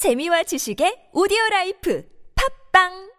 재미와 0.00 0.43
지식의 0.43 1.11
오디오 1.13 1.37
라이프 1.51 2.03
팝빵 2.73 3.11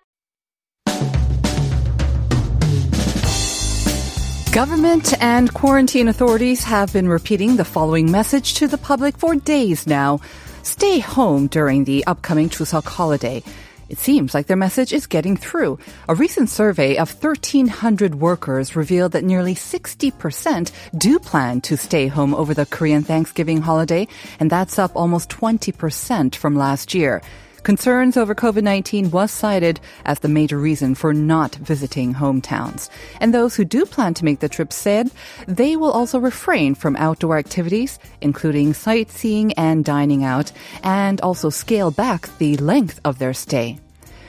Government 4.52 5.14
and 5.22 5.54
quarantine 5.54 6.08
authorities 6.08 6.64
have 6.64 6.92
been 6.92 7.08
repeating 7.08 7.56
the 7.56 7.64
following 7.64 8.10
message 8.10 8.54
to 8.54 8.66
the 8.66 8.76
public 8.76 9.16
for 9.16 9.34
days 9.36 9.86
now. 9.86 10.20
Stay 10.62 10.98
home 10.98 11.46
during 11.46 11.84
the 11.84 12.04
upcoming 12.06 12.48
Chuseok 12.48 12.84
holiday. 12.84 13.42
It 13.88 13.98
seems 13.98 14.34
like 14.34 14.46
their 14.46 14.56
message 14.56 14.92
is 14.92 15.06
getting 15.06 15.36
through. 15.36 15.78
A 16.08 16.14
recent 16.14 16.48
survey 16.48 16.96
of 16.96 17.12
1,300 17.22 18.14
workers 18.14 18.74
revealed 18.74 19.12
that 19.12 19.24
nearly 19.24 19.54
60% 19.54 20.72
do 20.96 21.18
plan 21.18 21.60
to 21.62 21.76
stay 21.76 22.06
home 22.06 22.34
over 22.34 22.54
the 22.54 22.66
Korean 22.66 23.02
Thanksgiving 23.02 23.60
holiday, 23.60 24.08
and 24.40 24.50
that's 24.50 24.78
up 24.78 24.92
almost 24.94 25.28
20% 25.30 26.34
from 26.34 26.56
last 26.56 26.94
year. 26.94 27.22
Concerns 27.62 28.16
over 28.16 28.34
COVID-19 28.34 29.12
was 29.12 29.30
cited 29.30 29.78
as 30.04 30.18
the 30.18 30.28
major 30.28 30.58
reason 30.58 30.96
for 30.96 31.14
not 31.14 31.54
visiting 31.54 32.12
hometowns. 32.12 32.88
And 33.20 33.32
those 33.32 33.54
who 33.54 33.64
do 33.64 33.86
plan 33.86 34.14
to 34.14 34.24
make 34.24 34.40
the 34.40 34.48
trip 34.48 34.72
said 34.72 35.12
they 35.46 35.76
will 35.76 35.92
also 35.92 36.18
refrain 36.18 36.74
from 36.74 36.96
outdoor 36.96 37.38
activities, 37.38 38.00
including 38.20 38.74
sightseeing 38.74 39.52
and 39.52 39.84
dining 39.84 40.24
out, 40.24 40.50
and 40.82 41.20
also 41.20 41.50
scale 41.50 41.92
back 41.92 42.36
the 42.38 42.56
length 42.56 42.98
of 43.04 43.20
their 43.20 43.32
stay. 43.32 43.78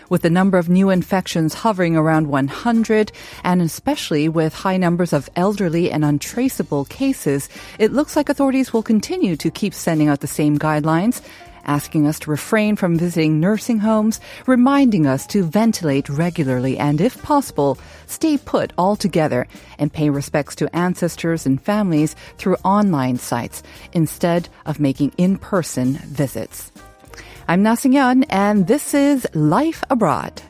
With 0.09 0.21
the 0.21 0.29
number 0.29 0.59
of 0.59 0.69
new 0.69 0.91
infections 0.91 1.55
hovering 1.55 1.95
around 1.95 2.27
100, 2.27 3.11
and 3.43 3.63
especially 3.63 4.29
with 4.29 4.53
high 4.53 4.77
numbers 4.77 5.11
of 5.11 5.27
elderly 5.35 5.89
and 5.89 6.05
untraceable 6.05 6.85
cases, 6.85 7.49
it 7.79 7.93
looks 7.93 8.15
like 8.15 8.29
authorities 8.29 8.71
will 8.71 8.83
continue 8.83 9.35
to 9.37 9.49
keep 9.49 9.73
sending 9.73 10.07
out 10.07 10.19
the 10.19 10.27
same 10.27 10.59
guidelines 10.59 11.23
asking 11.65 12.07
us 12.07 12.19
to 12.19 12.31
refrain 12.31 12.75
from 12.75 12.97
visiting 12.97 13.39
nursing 13.39 13.79
homes, 13.79 14.19
reminding 14.45 15.07
us 15.07 15.25
to 15.27 15.43
ventilate 15.43 16.09
regularly 16.09 16.77
and, 16.77 17.01
if 17.01 17.21
possible, 17.23 17.77
stay 18.07 18.37
put 18.37 18.73
altogether 18.77 19.47
and 19.79 19.91
pay 19.91 20.09
respects 20.09 20.55
to 20.55 20.75
ancestors 20.75 21.45
and 21.45 21.61
families 21.61 22.15
through 22.37 22.55
online 22.63 23.17
sites 23.17 23.63
instead 23.93 24.49
of 24.65 24.79
making 24.79 25.11
in-person 25.17 25.93
visits. 26.05 26.71
I'm 27.47 27.63
Na 27.63 27.75
Yeon, 27.75 28.25
and 28.29 28.67
this 28.67 28.93
is 28.93 29.27
Life 29.33 29.83
Abroad. 29.89 30.41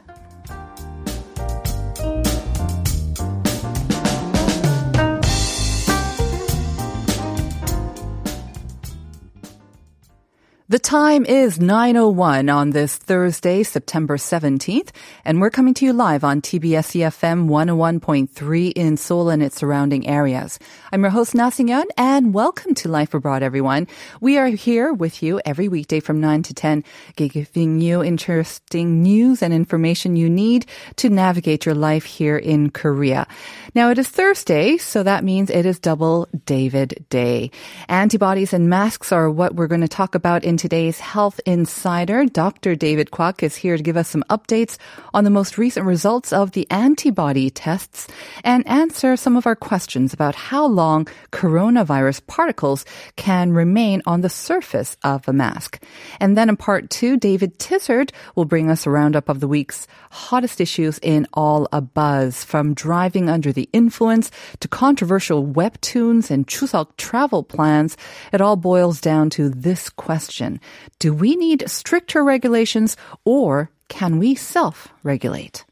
The 10.74 10.80
time 10.80 11.24
is 11.24 11.60
9.01 11.60 12.52
on 12.52 12.72
this 12.72 12.96
Thursday, 12.96 13.62
September 13.62 14.18
17th, 14.18 14.90
and 15.24 15.40
we're 15.40 15.52
coming 15.52 15.76
to 15.76 15.86
you 15.86 15.94
live 15.94 16.24
on 16.24 16.42
TBS 16.42 16.98
EFM 16.98 17.48
101.3 17.48 18.74
in 18.76 18.98
Seoul 18.98 19.30
and 19.30 19.44
its 19.44 19.56
surrounding 19.56 20.08
areas. 20.08 20.58
I'm 20.92 21.02
your 21.04 21.12
host, 21.12 21.36
Na 21.36 21.52
and 21.96 22.34
welcome 22.34 22.74
to 22.74 22.90
Life 22.90 23.14
Abroad, 23.14 23.44
everyone. 23.44 23.88
We 24.20 24.40
are 24.40 24.48
here 24.48 24.92
with 24.92 25.22
you 25.22 25.40
every 25.46 25.68
weekday 25.68 26.00
from 26.00 26.20
9 26.20 26.42
to 26.42 26.56
10, 26.56 26.84
giving 27.18 27.80
you 27.80 28.04
interesting 28.04 29.04
news 29.04 29.44
and 29.44 29.54
information 29.54 30.16
you 30.16 30.28
need 30.28 30.66
to 30.96 31.08
navigate 31.08 31.68
your 31.68 31.76
life 31.76 32.06
here 32.06 32.38
in 32.40 32.72
Korea. 32.72 33.28
Now, 33.76 33.92
it 33.92 34.00
is 34.00 34.10
Thursday, 34.10 34.78
so 34.78 35.04
that 35.04 35.24
means 35.24 35.52
it 35.52 35.68
is 35.68 35.78
double 35.78 36.28
David 36.48 37.06
Day. 37.12 37.52
Antibodies 37.90 38.54
and 38.54 38.72
masks 38.72 39.12
are 39.12 39.30
what 39.30 39.54
we're 39.54 39.68
going 39.68 39.82
to 39.82 39.88
talk 39.88 40.16
about 40.16 40.44
in 40.44 40.58
today's 40.64 41.02
Health 41.02 41.42
Insider. 41.46 42.24
Dr. 42.26 42.74
David 42.74 43.12
Kwok 43.12 43.44
is 43.44 43.58
here 43.58 43.76
to 43.76 43.84
give 43.84 43.98
us 43.98 44.08
some 44.08 44.24
updates 44.30 44.78
on 45.14 45.26
the 45.26 45.30
most 45.30 45.58
recent 45.58 45.86
results 45.86 46.32
of 46.32 46.54
the 46.54 46.66
antibody 46.72 47.50
tests 47.50 48.08
and 48.46 48.66
answer 48.66 49.18
some 49.18 49.36
of 49.36 49.46
our 49.46 49.58
questions 49.58 50.14
about 50.14 50.36
how 50.36 50.66
long 50.66 51.06
coronavirus 51.34 52.26
particles 52.28 52.86
can 53.18 53.52
remain 53.52 54.02
on 54.06 54.22
the 54.22 54.30
surface 54.30 54.96
of 55.04 55.28
a 55.28 55.34
mask. 55.34 55.84
And 56.22 56.38
then 56.38 56.48
in 56.48 56.56
part 56.56 56.90
two, 56.90 57.18
David 57.18 57.60
Tizard 57.60 58.14
will 58.36 58.46
bring 58.46 58.72
us 58.72 58.86
a 58.86 58.90
roundup 58.90 59.28
of 59.28 59.42
the 59.42 59.50
week's 59.50 59.86
hottest 60.12 60.62
issues 60.62 60.98
in 61.00 61.28
All 61.34 61.68
a 61.74 61.82
Buzz, 61.82 62.46
from 62.46 62.74
driving 62.74 63.28
under 63.28 63.52
the 63.52 63.68
influence 63.74 64.32
to 64.62 64.70
controversial 64.70 65.46
webtoons 65.46 66.32
and 66.32 66.48
Chuseok 66.48 66.96
travel 66.96 67.44
plans. 67.44 67.98
It 68.32 68.40
all 68.40 68.56
boils 68.56 69.02
down 69.02 69.30
to 69.32 69.50
this 69.50 69.90
question. 69.90 70.53
Do 71.00 71.14
we 71.14 71.36
need 71.36 71.70
stricter 71.70 72.24
regulations 72.24 72.98
or 73.26 73.70
can 73.88 74.20
we 74.20 74.36
self-regulate? 74.36 75.66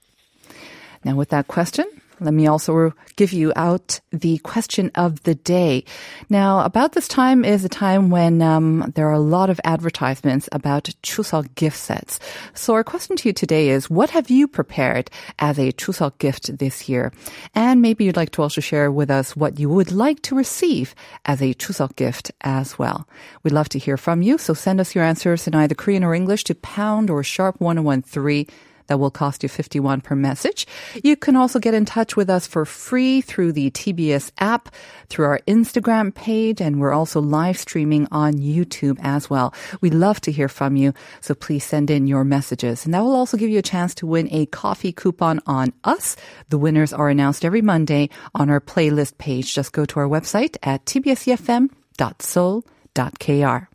Now 1.04 1.16
with 1.16 1.30
that 1.30 1.48
question, 1.48 1.86
let 2.22 2.34
me 2.36 2.46
also 2.46 2.94
give 3.16 3.34
you 3.34 3.52
out 3.56 4.00
the 4.12 4.38
question 4.40 4.92
of 4.94 5.24
the 5.24 5.34
day. 5.34 5.84
Now, 6.30 6.64
about 6.64 6.94
this 6.94 7.08
time 7.08 7.44
is 7.44 7.66
a 7.66 7.70
time 7.70 8.12
when 8.12 8.42
um, 8.44 8.92
there 8.96 9.08
are 9.08 9.14
a 9.14 9.20
lot 9.20 9.50
of 9.50 9.60
advertisements 9.64 10.48
about 10.52 10.94
Chuseok 11.02 11.56
gift 11.56 11.78
sets. 11.78 12.20
So 12.54 12.76
our 12.76 12.84
question 12.84 13.16
to 13.18 13.30
you 13.30 13.34
today 13.34 13.70
is, 13.70 13.90
what 13.90 14.12
have 14.12 14.30
you 14.30 14.48
prepared 14.48 15.10
as 15.40 15.58
a 15.58 15.72
Chuseok 15.72 16.20
gift 16.20 16.58
this 16.60 16.88
year? 16.88 17.12
And 17.56 17.82
maybe 17.82 18.06
you'd 18.06 18.16
like 18.16 18.32
to 18.32 18.44
also 18.44 18.62
share 18.62 18.92
with 18.92 19.10
us 19.10 19.36
what 19.36 19.60
you 19.60 19.68
would 19.70 19.92
like 19.92 20.22
to 20.24 20.36
receive 20.36 20.94
as 21.26 21.42
a 21.42 21.56
Chuseok 21.56 21.96
gift 21.96 22.32
as 22.42 22.78
well. 22.78 23.08
We'd 23.42 23.54
love 23.54 23.70
to 23.70 23.80
hear 23.80 23.98
from 23.98 24.22
you, 24.22 24.38
so 24.38 24.54
send 24.54 24.80
us 24.80 24.94
your 24.94 25.04
answers 25.04 25.48
in 25.48 25.56
either 25.56 25.74
Korean 25.74 26.04
or 26.04 26.14
English 26.14 26.44
to 26.46 26.56
pound 26.56 27.10
or 27.10 27.24
sharp 27.24 27.60
1013 27.60 28.46
that 28.92 29.00
will 29.00 29.10
cost 29.10 29.42
you 29.42 29.48
51 29.48 30.02
per 30.02 30.18
message. 30.18 30.68
You 31.02 31.16
can 31.16 31.38
also 31.38 31.60
get 31.60 31.74
in 31.74 31.86
touch 31.86 32.18
with 32.18 32.30
us 32.30 32.46
for 32.46 32.66
free 32.66 33.22
through 33.22 33.54
the 33.54 33.72
TBS 33.72 34.34
app, 34.38 34.68
through 35.08 35.28
our 35.28 35.40
Instagram 35.48 36.14
page, 36.14 36.60
and 36.60 36.82
we're 36.82 36.92
also 36.92 37.22
live 37.22 37.58
streaming 37.58 38.10
on 38.12 38.34
YouTube 38.34 39.00
as 39.02 39.30
well. 39.30 39.54
We 39.80 39.92
love 39.92 40.20
to 40.22 40.32
hear 40.34 40.50
from 40.50 40.76
you, 40.76 40.94
so 41.22 41.34
please 41.34 41.64
send 41.64 41.90
in 41.90 42.06
your 42.06 42.26
messages. 42.26 42.84
And 42.84 42.94
that 42.94 43.00
will 43.00 43.16
also 43.16 43.38
give 43.38 43.50
you 43.50 43.60
a 43.60 43.62
chance 43.62 43.96
to 43.96 44.06
win 44.06 44.28
a 44.30 44.46
coffee 44.48 44.92
coupon 44.92 45.40
on 45.48 45.72
us. 45.86 46.18
The 46.50 46.58
winners 46.58 46.92
are 46.92 47.08
announced 47.08 47.46
every 47.46 47.62
Monday 47.62 48.10
on 48.36 48.50
our 48.50 48.60
playlist 48.60 49.18
page. 49.18 49.56
Just 49.56 49.72
go 49.72 49.86
to 49.86 50.02
our 50.02 50.08
website 50.08 50.58
at 50.64 50.84
tbsefm.seoul.kr. 50.84 53.70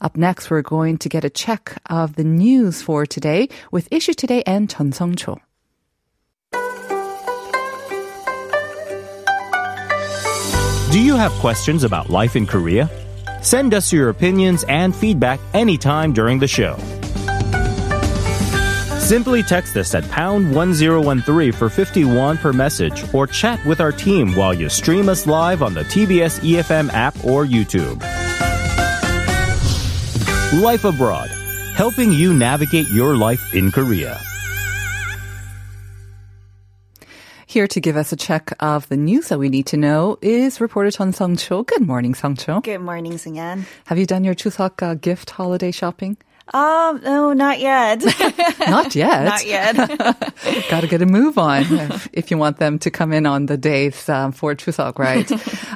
Up 0.00 0.16
next, 0.16 0.50
we're 0.50 0.62
going 0.62 0.96
to 0.98 1.10
get 1.10 1.24
a 1.24 1.30
check 1.30 1.76
of 1.90 2.16
the 2.16 2.24
news 2.24 2.80
for 2.80 3.04
today 3.04 3.48
with 3.70 3.86
Issue 3.90 4.14
Today 4.14 4.42
and 4.46 4.70
Chun 4.70 4.92
Song 4.92 5.14
Cho. 5.14 5.38
Do 10.90 11.00
you 11.00 11.16
have 11.16 11.32
questions 11.32 11.84
about 11.84 12.08
life 12.08 12.34
in 12.34 12.46
Korea? 12.46 12.88
Send 13.42 13.74
us 13.74 13.92
your 13.92 14.08
opinions 14.08 14.64
and 14.64 14.96
feedback 14.96 15.38
anytime 15.52 16.12
during 16.12 16.38
the 16.38 16.48
show. 16.48 16.76
Simply 18.98 19.42
text 19.42 19.76
us 19.76 19.94
at 19.94 20.08
pound 20.10 20.54
1013 20.54 21.52
for 21.52 21.68
51 21.68 22.38
per 22.38 22.52
message 22.52 23.04
or 23.12 23.26
chat 23.26 23.64
with 23.66 23.80
our 23.80 23.92
team 23.92 24.34
while 24.34 24.54
you 24.54 24.68
stream 24.68 25.08
us 25.08 25.26
live 25.26 25.62
on 25.62 25.74
the 25.74 25.82
TBS 25.82 26.40
EFM 26.40 26.92
app 26.92 27.14
or 27.24 27.44
YouTube. 27.44 28.00
Life 30.52 30.84
Abroad, 30.84 31.30
helping 31.74 32.10
you 32.10 32.34
navigate 32.34 32.88
your 32.88 33.16
life 33.16 33.54
in 33.54 33.70
Korea. 33.70 34.18
Here 37.46 37.68
to 37.68 37.80
give 37.80 37.96
us 37.96 38.10
a 38.10 38.16
check 38.16 38.52
of 38.58 38.88
the 38.88 38.96
news 38.96 39.28
that 39.28 39.38
we 39.38 39.48
need 39.48 39.66
to 39.66 39.76
know 39.76 40.18
is 40.20 40.60
reporter 40.60 40.90
Chun 40.90 41.12
Sung 41.12 41.36
Cho. 41.36 41.62
Good 41.62 41.86
morning, 41.86 42.16
Sung 42.16 42.34
Cho. 42.34 42.62
Good 42.62 42.80
morning, 42.80 43.12
Singan. 43.12 43.64
Have 43.86 43.96
you 43.98 44.06
done 44.06 44.24
your 44.24 44.34
Chuseok 44.34 44.82
uh, 44.82 44.94
gift 44.94 45.30
holiday 45.30 45.70
shopping? 45.70 46.16
Um, 46.52 47.00
no, 47.04 47.32
not 47.32 47.60
yet. 47.60 48.02
Not 48.68 48.94
yet. 48.96 49.22
not 49.22 49.46
yet. 49.46 49.76
Got 50.68 50.80
to 50.80 50.88
get 50.88 51.00
a 51.00 51.06
move 51.06 51.38
on 51.38 51.62
if, 51.62 52.08
if 52.12 52.30
you 52.32 52.38
want 52.38 52.58
them 52.58 52.80
to 52.80 52.90
come 52.90 53.12
in 53.12 53.24
on 53.24 53.46
the 53.46 53.56
days 53.56 54.08
um, 54.08 54.32
for 54.32 54.56
Chuseok, 54.56 54.98
right? 54.98 55.30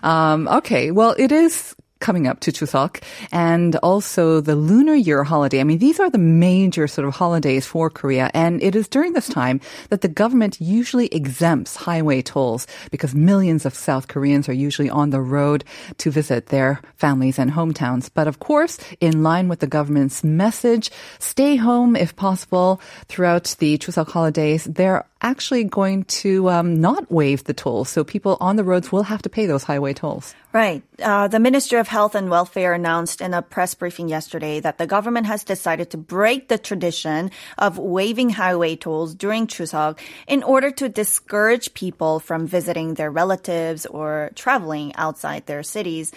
um, 0.04 0.48
okay, 0.48 0.90
well, 0.90 1.14
it 1.16 1.30
is 1.30 1.76
coming 2.04 2.26
up 2.26 2.38
to 2.40 2.52
Chuseok 2.52 3.02
and 3.32 3.76
also 3.76 4.42
the 4.42 4.54
Lunar 4.54 4.94
Year 4.94 5.24
holiday. 5.24 5.60
I 5.60 5.64
mean, 5.64 5.78
these 5.78 5.98
are 5.98 6.10
the 6.10 6.18
major 6.18 6.86
sort 6.86 7.08
of 7.08 7.14
holidays 7.14 7.66
for 7.66 7.88
Korea. 7.88 8.30
And 8.34 8.62
it 8.62 8.76
is 8.76 8.88
during 8.88 9.14
this 9.14 9.26
time 9.26 9.58
that 9.88 10.02
the 10.02 10.12
government 10.22 10.60
usually 10.60 11.06
exempts 11.06 11.76
highway 11.76 12.20
tolls 12.20 12.66
because 12.90 13.14
millions 13.14 13.64
of 13.64 13.74
South 13.74 14.08
Koreans 14.08 14.50
are 14.50 14.52
usually 14.66 14.90
on 14.90 15.08
the 15.10 15.22
road 15.22 15.64
to 15.96 16.10
visit 16.10 16.52
their 16.52 16.82
families 16.96 17.38
and 17.38 17.50
hometowns. 17.50 18.10
But 18.12 18.28
of 18.28 18.38
course, 18.38 18.78
in 19.00 19.22
line 19.22 19.48
with 19.48 19.60
the 19.60 19.66
government's 19.66 20.22
message, 20.22 20.90
stay 21.18 21.56
home 21.56 21.96
if 21.96 22.14
possible 22.16 22.82
throughout 23.08 23.56
the 23.60 23.78
Chuseok 23.78 24.10
holidays. 24.10 24.64
They're 24.64 25.06
actually 25.22 25.64
going 25.64 26.04
to 26.20 26.50
um, 26.50 26.82
not 26.82 27.10
waive 27.10 27.44
the 27.44 27.54
tolls. 27.54 27.88
So 27.88 28.04
people 28.04 28.36
on 28.40 28.56
the 28.56 28.64
roads 28.64 28.92
will 28.92 29.04
have 29.04 29.22
to 29.22 29.30
pay 29.30 29.46
those 29.46 29.64
highway 29.64 29.94
tolls. 29.94 30.34
Right. 30.54 30.84
Uh, 31.02 31.26
the 31.26 31.40
Minister 31.40 31.80
of 31.80 31.88
Health 31.88 32.14
and 32.14 32.30
Welfare 32.30 32.74
announced 32.74 33.20
in 33.20 33.34
a 33.34 33.42
press 33.42 33.74
briefing 33.74 34.08
yesterday 34.08 34.60
that 34.60 34.78
the 34.78 34.86
government 34.86 35.26
has 35.26 35.42
decided 35.42 35.90
to 35.90 35.96
break 35.96 36.46
the 36.46 36.58
tradition 36.58 37.32
of 37.58 37.76
waiving 37.76 38.30
highway 38.30 38.76
tolls 38.76 39.16
during 39.16 39.48
Chuseok 39.48 39.98
in 40.28 40.44
order 40.44 40.70
to 40.70 40.88
discourage 40.88 41.74
people 41.74 42.20
from 42.20 42.46
visiting 42.46 42.94
their 42.94 43.10
relatives 43.10 43.84
or 43.84 44.30
traveling 44.36 44.94
outside 44.94 45.46
their 45.46 45.64
cities. 45.64 46.12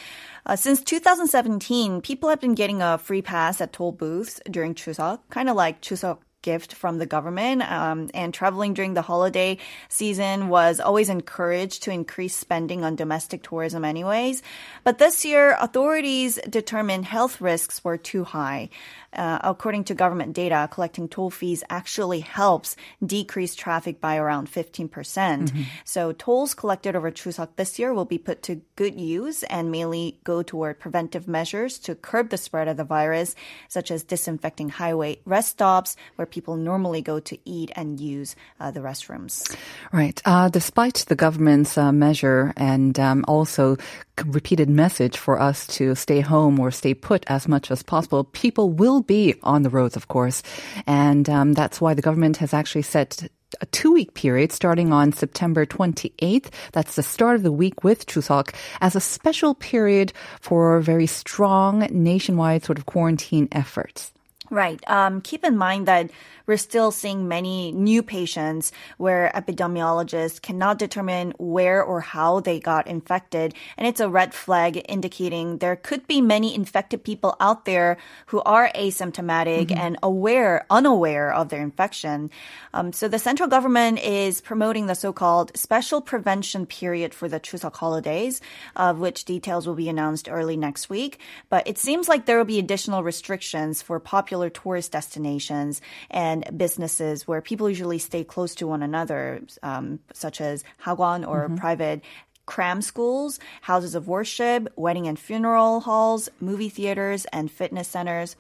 Uh, 0.45 0.55
since 0.55 0.83
2017, 0.83 2.01
people 2.01 2.29
have 2.29 2.39
been 2.39 2.53
getting 2.53 2.83
a 2.83 2.99
free 2.99 3.23
pass 3.23 3.59
at 3.59 3.73
toll 3.73 3.91
booths 3.91 4.39
during 4.51 4.75
Chuseok, 4.75 5.17
kind 5.31 5.49
of 5.49 5.55
like 5.55 5.81
Chuseok 5.81 6.19
gift 6.41 6.73
from 6.73 6.97
the 6.97 7.05
government. 7.05 7.61
Um, 7.63 8.09
and 8.13 8.33
traveling 8.33 8.73
during 8.73 8.93
the 8.93 9.01
holiday 9.01 9.57
season 9.89 10.49
was 10.49 10.79
always 10.79 11.09
encouraged 11.09 11.83
to 11.83 11.91
increase 11.91 12.35
spending 12.35 12.83
on 12.83 12.95
domestic 12.95 13.43
tourism, 13.43 13.83
anyways. 13.83 14.43
But 14.83 14.97
this 14.97 15.25
year, 15.25 15.57
authorities 15.59 16.39
determined 16.49 17.05
health 17.05 17.41
risks 17.41 17.83
were 17.83 17.97
too 17.97 18.23
high. 18.23 18.69
Uh, 19.13 19.39
according 19.43 19.83
to 19.85 19.95
government 19.95 20.33
data, 20.33 20.67
collecting 20.71 21.07
toll 21.07 21.29
fees 21.29 21.63
actually 21.69 22.19
helps 22.19 22.75
decrease 23.05 23.55
traffic 23.55 23.99
by 24.01 24.17
around 24.17 24.51
15%. 24.51 24.91
percent 24.91 25.51
So 25.85 26.11
tolls 26.11 26.53
collected 26.53 26.95
over 26.95 27.11
Chuseok 27.11 27.49
this 27.55 27.79
year 27.79 27.93
will 27.93 28.05
be 28.05 28.17
put 28.17 28.43
to 28.43 28.61
good 28.75 28.99
use 28.99 29.43
and 29.43 29.71
mainly 29.71 30.19
go 30.23 30.43
toward 30.43 30.79
preventive 30.79 31.27
measures 31.27 31.79
to 31.79 31.95
curb 31.95 32.29
the 32.29 32.37
spread 32.37 32.67
of 32.67 32.77
the 32.77 32.83
virus, 32.83 33.35
such 33.67 33.91
as 33.91 34.03
disinfecting 34.03 34.69
highway 34.69 35.19
rest 35.25 35.49
stops 35.49 35.95
where 36.15 36.25
people 36.25 36.55
normally 36.55 37.01
go 37.01 37.19
to 37.19 37.37
eat 37.45 37.71
and 37.75 37.99
use 37.99 38.35
uh, 38.59 38.71
the 38.71 38.79
restrooms. 38.79 39.55
Right. 39.91 40.21
Uh, 40.25 40.49
despite 40.49 41.05
the 41.07 41.15
government's 41.15 41.77
uh, 41.77 41.91
measure 41.91 42.53
and 42.57 42.99
um, 42.99 43.25
also 43.27 43.77
repeated 44.25 44.69
message 44.69 45.17
for 45.17 45.39
us 45.39 45.67
to 45.67 45.95
stay 45.95 46.21
home 46.21 46.59
or 46.59 46.71
stay 46.71 46.93
put 46.93 47.23
as 47.27 47.47
much 47.47 47.71
as 47.71 47.83
possible, 47.83 48.23
people 48.23 48.69
will 48.71 49.01
be 49.01 49.35
on 49.43 49.63
the 49.63 49.69
roads, 49.69 49.95
of 49.95 50.07
course. 50.07 50.43
And 50.85 51.29
um, 51.29 51.53
that's 51.53 51.79
why 51.79 51.93
the 51.93 52.01
government 52.01 52.37
has 52.37 52.53
actually 52.53 52.83
set 52.83 53.27
a 53.61 53.65
two 53.67 53.93
week 53.93 54.13
period 54.13 54.51
starting 54.51 54.91
on 54.91 55.13
September 55.13 55.65
28th. 55.65 56.51
That's 56.73 56.95
the 56.95 57.03
start 57.03 57.35
of 57.35 57.43
the 57.43 57.51
week 57.51 57.83
with 57.83 58.05
Chuseok 58.05 58.53
as 58.81 58.95
a 58.95 59.01
special 59.01 59.55
period 59.55 60.13
for 60.41 60.79
very 60.81 61.07
strong 61.07 61.87
nationwide 61.91 62.63
sort 62.63 62.77
of 62.77 62.85
quarantine 62.85 63.47
efforts. 63.51 64.11
Right. 64.49 64.81
Um, 64.89 65.21
keep 65.21 65.43
in 65.43 65.57
mind 65.57 65.87
that 65.87 66.09
we're 66.45 66.55
still 66.55 66.91
seeing 66.91 67.27
many 67.27 67.73
new 67.73 68.01
patients 68.01 68.71
where 68.97 69.29
epidemiologists 69.35 70.41
cannot 70.41 70.79
determine 70.79 71.33
where 71.37 71.83
or 71.83 71.99
how 71.99 72.39
they 72.39 72.57
got 72.57 72.87
infected. 72.87 73.53
And 73.75 73.85
it's 73.85 73.99
a 73.99 74.07
red 74.07 74.33
flag 74.33 74.81
indicating 74.87 75.57
there 75.57 75.75
could 75.75 76.07
be 76.07 76.21
many 76.21 76.55
infected 76.55 77.03
people 77.03 77.35
out 77.41 77.65
there 77.65 77.97
who 78.27 78.41
are 78.43 78.71
asymptomatic 78.73 79.67
mm-hmm. 79.67 79.77
and 79.77 79.97
aware, 80.01 80.65
unaware 80.69 81.33
of 81.33 81.49
their 81.49 81.61
infection. 81.61 82.31
Um, 82.73 82.93
so 82.93 83.09
the 83.09 83.19
central 83.19 83.49
government 83.49 83.99
is 83.99 84.39
promoting 84.39 84.85
the 84.85 84.95
so-called 84.95 85.51
special 85.57 85.99
prevention 85.99 86.65
period 86.65 87.13
for 87.13 87.27
the 87.27 87.41
Chuseok 87.41 87.75
holidays, 87.75 88.39
of 88.77 88.99
which 88.99 89.25
details 89.25 89.67
will 89.67 89.75
be 89.75 89.89
announced 89.89 90.29
early 90.31 90.55
next 90.55 90.89
week. 90.89 91.19
But 91.49 91.67
it 91.67 91.77
seems 91.77 92.07
like 92.07 92.25
there 92.25 92.37
will 92.37 92.45
be 92.45 92.59
additional 92.59 93.03
restrictions 93.03 93.81
for 93.81 93.99
popular 93.99 94.36
tourist 94.49 94.91
destinations 94.91 95.81
and 96.09 96.27
and 96.27 96.57
businesses 96.57 97.27
where 97.27 97.41
people 97.41 97.69
usually 97.69 97.99
stay 97.99 98.23
close 98.23 98.55
to 98.55 98.67
one 98.67 98.83
another, 98.83 99.41
um, 99.63 99.99
such 100.13 100.41
as 100.41 100.63
hagwon 100.83 101.27
or 101.27 101.45
mm-hmm. 101.45 101.55
private 101.55 102.01
cram 102.47 102.81
schools, 102.81 103.39
houses 103.61 103.93
of 103.93 104.07
worship, 104.07 104.67
wedding 104.75 105.07
and 105.07 105.19
funeral 105.19 105.81
halls, 105.81 106.29
movie 106.39 106.69
theaters, 106.69 107.25
and 107.31 107.51
fitness 107.51 107.87
centers. 107.87 108.35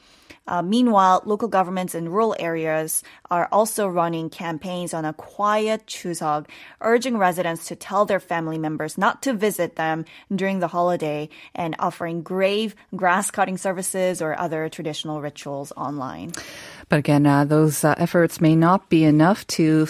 Uh, 0.47 0.61
meanwhile, 0.61 1.21
local 1.25 1.49
governments 1.49 1.93
in 1.93 2.09
rural 2.09 2.35
areas 2.39 3.03
are 3.29 3.49
also 3.51 3.85
running 3.87 4.29
campaigns 4.29 4.93
on 4.93 5.03
a 5.03 5.13
quiet 5.13 5.85
Chuseok, 5.87 6.47
urging 6.81 7.17
residents 7.17 7.67
to 7.67 7.75
tell 7.75 8.05
their 8.05 8.19
family 8.19 8.57
members 8.57 8.97
not 8.97 9.21
to 9.23 9.33
visit 9.33 9.75
them 9.75 10.05
during 10.33 10.59
the 10.59 10.69
holiday 10.69 11.27
and 11.53 11.75
offering 11.79 12.21
grave 12.21 12.75
grass 12.95 13.29
cutting 13.29 13.57
services 13.57 14.21
or 14.21 14.39
other 14.39 14.69
traditional 14.69 15.21
rituals 15.21 15.73
online. 15.75 16.31
But 16.87 16.99
again, 16.99 17.25
uh, 17.25 17.43
those 17.43 17.83
uh, 17.83 17.95
efforts 17.97 18.39
may 18.39 18.55
not 18.55 18.89
be 18.89 19.03
enough 19.03 19.45
to 19.47 19.87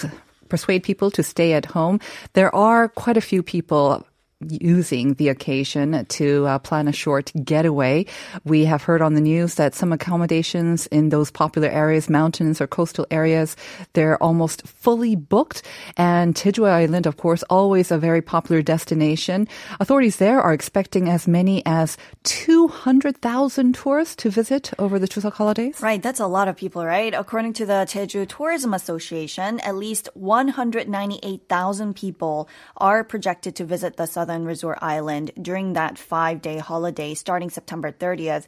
persuade 0.50 0.84
people 0.84 1.12
to 1.12 1.24
stay 1.24 1.54
at 1.54 1.66
home. 1.66 2.00
There 2.34 2.54
are 2.56 2.90
quite 2.90 3.18
a 3.18 3.22
few 3.22 3.44
people 3.44 4.06
using 4.40 5.16
the 5.16 5.30
occasion 5.30 6.06
to 6.06 6.46
uh, 6.46 6.60
plan 6.60 6.88
a 6.88 6.92
short 6.92 7.32
getaway. 7.44 8.06
We 8.44 8.66
have 8.66 8.84
heard 8.84 9.02
on 9.02 9.16
the 9.16 9.22
news 9.22 9.56
that 9.56 9.74
some 9.74 9.92
accommodations 9.92 10.86
in 10.88 11.10
those 11.10 11.32
popular 11.32 11.70
areas, 11.70 12.10
mountains 12.10 12.62
or 12.62 12.68
coastal 12.68 13.08
areas, 13.10 13.56
they're 13.94 14.22
almost 14.22 14.68
fully 14.68 15.16
booked. 15.16 15.64
And 15.98 16.36
Jeju 16.36 16.70
Island, 16.70 17.08
of 17.08 17.18
course, 17.18 17.42
always 17.50 17.90
a 17.90 17.98
very 17.98 18.22
popular 18.22 18.62
destination. 18.62 19.48
Authorities 19.80 20.18
there 20.18 20.40
are 20.40 20.54
expecting 20.54 21.10
as 21.10 21.28
many 21.28 21.64
as 21.66 21.98
200,000 22.24 23.74
tourists 23.74 24.16
to 24.18 24.30
visit 24.30 24.72
over 24.78 25.00
the 25.00 25.08
Chuseok 25.08 25.34
holidays. 25.34 25.82
Right, 25.82 26.02
that's 26.02 26.20
a 26.20 26.28
lot 26.28 26.48
of 26.48 26.56
people, 26.56 26.86
right? 26.86 27.14
According 27.14 27.54
to 27.54 27.66
the 27.66 27.88
Jeju 27.90 28.28
Tourism 28.30 28.74
Association, 28.74 29.60
at 29.62 29.76
least 29.76 30.10
198,000 30.14 31.96
people 31.96 32.48
are 32.78 33.04
projected 33.04 33.56
to 33.56 33.66
visit 33.66 33.98
the 33.98 34.06
southern 34.06 34.27
Southern 34.28 34.44
Resort 34.44 34.80
Island 34.82 35.32
during 35.42 35.74
that 35.74 35.98
five 35.98 36.42
day 36.42 36.58
holiday 36.58 37.14
starting 37.14 37.50
September 37.50 37.94
30th 37.94 38.46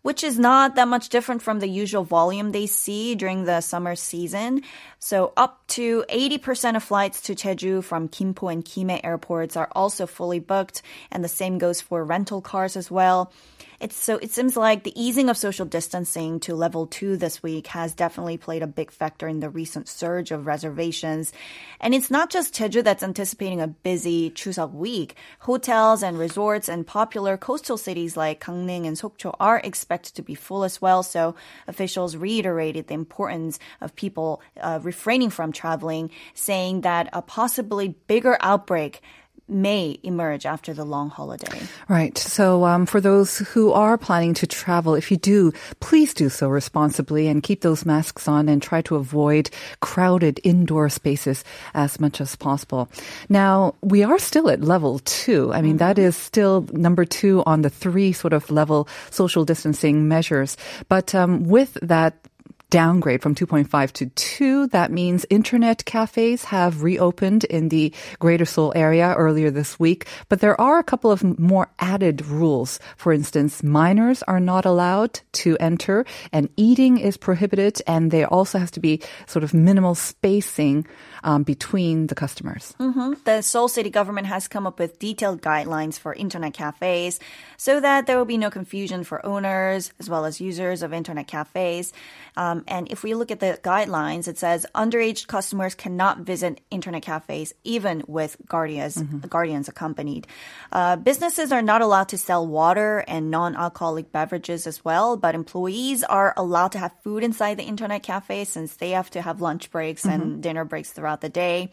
which 0.00 0.24
is 0.24 0.38
not 0.38 0.76
that 0.76 0.88
much 0.88 1.08
different 1.10 1.42
from 1.42 1.58
the 1.58 1.68
usual 1.68 2.04
volume 2.04 2.52
they 2.52 2.66
see 2.66 3.16
during 3.16 3.44
the 3.44 3.60
summer 3.60 3.96
season. 3.96 4.62
So 5.00 5.32
up 5.36 5.66
to 5.78 6.04
80% 6.08 6.76
of 6.76 6.84
flights 6.84 7.20
to 7.22 7.34
Jeju 7.34 7.82
from 7.82 8.08
Gimpo 8.08 8.50
and 8.50 8.64
Gimhae 8.64 9.00
airports 9.02 9.56
are 9.56 9.68
also 9.72 10.06
fully 10.06 10.38
booked, 10.38 10.82
and 11.10 11.24
the 11.24 11.28
same 11.28 11.58
goes 11.58 11.80
for 11.80 12.04
rental 12.04 12.40
cars 12.40 12.76
as 12.76 12.90
well. 12.92 13.32
It's 13.80 13.94
so 13.94 14.16
it 14.16 14.32
seems 14.32 14.56
like 14.56 14.82
the 14.82 15.00
easing 15.00 15.28
of 15.28 15.36
social 15.36 15.64
distancing 15.64 16.40
to 16.40 16.56
level 16.56 16.88
two 16.88 17.16
this 17.16 17.44
week 17.44 17.68
has 17.68 17.94
definitely 17.94 18.36
played 18.36 18.64
a 18.64 18.66
big 18.66 18.90
factor 18.90 19.28
in 19.28 19.38
the 19.38 19.48
recent 19.48 19.86
surge 19.86 20.32
of 20.32 20.48
reservations. 20.48 21.32
And 21.80 21.94
it's 21.94 22.10
not 22.10 22.28
just 22.28 22.54
Jeju 22.54 22.82
that's 22.82 23.04
anticipating 23.04 23.60
a 23.60 23.68
busy 23.68 24.30
Chuseok 24.32 24.72
week. 24.72 25.14
Hotels 25.40 26.02
and 26.02 26.18
resorts 26.18 26.68
and 26.68 26.84
popular 26.84 27.36
coastal 27.36 27.76
cities 27.76 28.16
like 28.16 28.42
Gangneung 28.42 28.84
and 28.84 28.96
Sokcho 28.96 29.36
are 29.38 29.60
expected 29.62 30.16
to 30.16 30.22
be 30.22 30.34
full 30.34 30.64
as 30.64 30.82
well. 30.82 31.04
So 31.04 31.36
officials 31.68 32.16
reiterated 32.16 32.88
the 32.88 32.94
importance 32.94 33.60
of 33.80 33.94
people 33.94 34.42
uh, 34.60 34.80
refraining 34.82 35.30
from 35.30 35.52
traveling, 35.52 36.10
saying 36.34 36.80
that 36.80 37.10
a 37.12 37.22
possibly 37.22 37.94
bigger 38.08 38.38
outbreak 38.40 39.02
may 39.48 39.98
emerge 40.02 40.46
after 40.46 40.74
the 40.74 40.84
long 40.84 41.10
holiday. 41.10 41.60
Right. 41.88 42.16
So, 42.18 42.64
um, 42.64 42.86
for 42.86 43.00
those 43.00 43.38
who 43.38 43.72
are 43.72 43.96
planning 43.96 44.34
to 44.34 44.46
travel, 44.46 44.94
if 44.94 45.10
you 45.10 45.16
do, 45.16 45.52
please 45.80 46.14
do 46.14 46.28
so 46.28 46.48
responsibly 46.48 47.28
and 47.28 47.42
keep 47.42 47.62
those 47.62 47.86
masks 47.86 48.28
on 48.28 48.48
and 48.48 48.62
try 48.62 48.82
to 48.82 48.96
avoid 48.96 49.50
crowded 49.80 50.40
indoor 50.44 50.88
spaces 50.88 51.44
as 51.74 52.00
much 52.00 52.20
as 52.20 52.36
possible. 52.36 52.88
Now, 53.28 53.74
we 53.82 54.02
are 54.02 54.18
still 54.18 54.50
at 54.50 54.60
level 54.60 55.00
two. 55.00 55.52
I 55.52 55.62
mean, 55.62 55.78
mm-hmm. 55.78 55.78
that 55.78 55.98
is 55.98 56.16
still 56.16 56.66
number 56.72 57.04
two 57.04 57.42
on 57.46 57.62
the 57.62 57.70
three 57.70 58.12
sort 58.12 58.32
of 58.32 58.50
level 58.50 58.88
social 59.10 59.44
distancing 59.44 60.08
measures. 60.08 60.56
But 60.88 61.14
um, 61.14 61.44
with 61.44 61.76
that 61.82 62.14
downgrade 62.70 63.22
from 63.22 63.34
2.5 63.34 63.92
to 63.92 64.06
2. 64.06 64.66
That 64.68 64.92
means 64.92 65.24
internet 65.30 65.84
cafes 65.84 66.44
have 66.44 66.82
reopened 66.82 67.44
in 67.44 67.68
the 67.68 67.92
Greater 68.18 68.44
Seoul 68.44 68.72
area 68.76 69.14
earlier 69.14 69.50
this 69.50 69.78
week, 69.80 70.06
but 70.28 70.40
there 70.40 70.60
are 70.60 70.78
a 70.78 70.84
couple 70.84 71.10
of 71.10 71.38
more 71.38 71.70
added 71.78 72.26
rules. 72.26 72.78
For 72.96 73.12
instance, 73.12 73.62
minors 73.62 74.22
are 74.24 74.40
not 74.40 74.64
allowed 74.64 75.20
to 75.32 75.56
enter 75.58 76.04
and 76.32 76.48
eating 76.56 76.98
is 76.98 77.16
prohibited 77.16 77.80
and 77.86 78.10
there 78.10 78.26
also 78.26 78.58
has 78.58 78.70
to 78.72 78.80
be 78.80 79.00
sort 79.26 79.44
of 79.44 79.54
minimal 79.54 79.94
spacing 79.94 80.86
um, 81.24 81.42
between 81.42 82.06
the 82.08 82.14
customers. 82.14 82.74
Mm-hmm. 82.78 83.14
The 83.24 83.42
Seoul 83.42 83.68
city 83.68 83.90
government 83.90 84.26
has 84.26 84.48
come 84.48 84.66
up 84.66 84.78
with 84.78 84.98
detailed 84.98 85.42
guidelines 85.42 85.98
for 85.98 86.14
internet 86.14 86.54
cafes 86.54 87.18
so 87.56 87.80
that 87.80 88.06
there 88.06 88.16
will 88.16 88.24
be 88.24 88.38
no 88.38 88.50
confusion 88.50 89.04
for 89.04 89.24
owners 89.24 89.92
as 89.98 90.08
well 90.08 90.24
as 90.24 90.40
users 90.40 90.82
of 90.82 90.92
internet 90.92 91.26
cafes. 91.26 91.92
Um, 92.36 92.57
and 92.66 92.90
if 92.90 93.02
we 93.02 93.14
look 93.14 93.30
at 93.30 93.40
the 93.40 93.58
guidelines, 93.62 94.28
it 94.28 94.38
says 94.38 94.66
underage 94.74 95.26
customers 95.26 95.74
cannot 95.74 96.20
visit 96.20 96.60
internet 96.70 97.02
cafes 97.02 97.54
even 97.64 98.02
with 98.06 98.36
guardians, 98.46 98.96
mm-hmm. 98.96 99.26
guardians 99.28 99.68
accompanied. 99.68 100.26
Uh, 100.72 100.96
businesses 100.96 101.52
are 101.52 101.62
not 101.62 101.82
allowed 101.82 102.08
to 102.08 102.18
sell 102.18 102.46
water 102.46 103.04
and 103.06 103.30
non-alcoholic 103.30 104.12
beverages 104.12 104.66
as 104.66 104.84
well, 104.84 105.16
but 105.16 105.34
employees 105.34 106.02
are 106.04 106.34
allowed 106.36 106.72
to 106.72 106.78
have 106.78 106.92
food 107.02 107.22
inside 107.22 107.56
the 107.56 107.64
internet 107.64 108.02
cafe 108.02 108.44
since 108.44 108.76
they 108.76 108.90
have 108.90 109.10
to 109.10 109.22
have 109.22 109.40
lunch 109.40 109.70
breaks 109.70 110.02
mm-hmm. 110.02 110.20
and 110.22 110.42
dinner 110.42 110.64
breaks 110.64 110.90
throughout 110.90 111.20
the 111.20 111.28
day. 111.28 111.70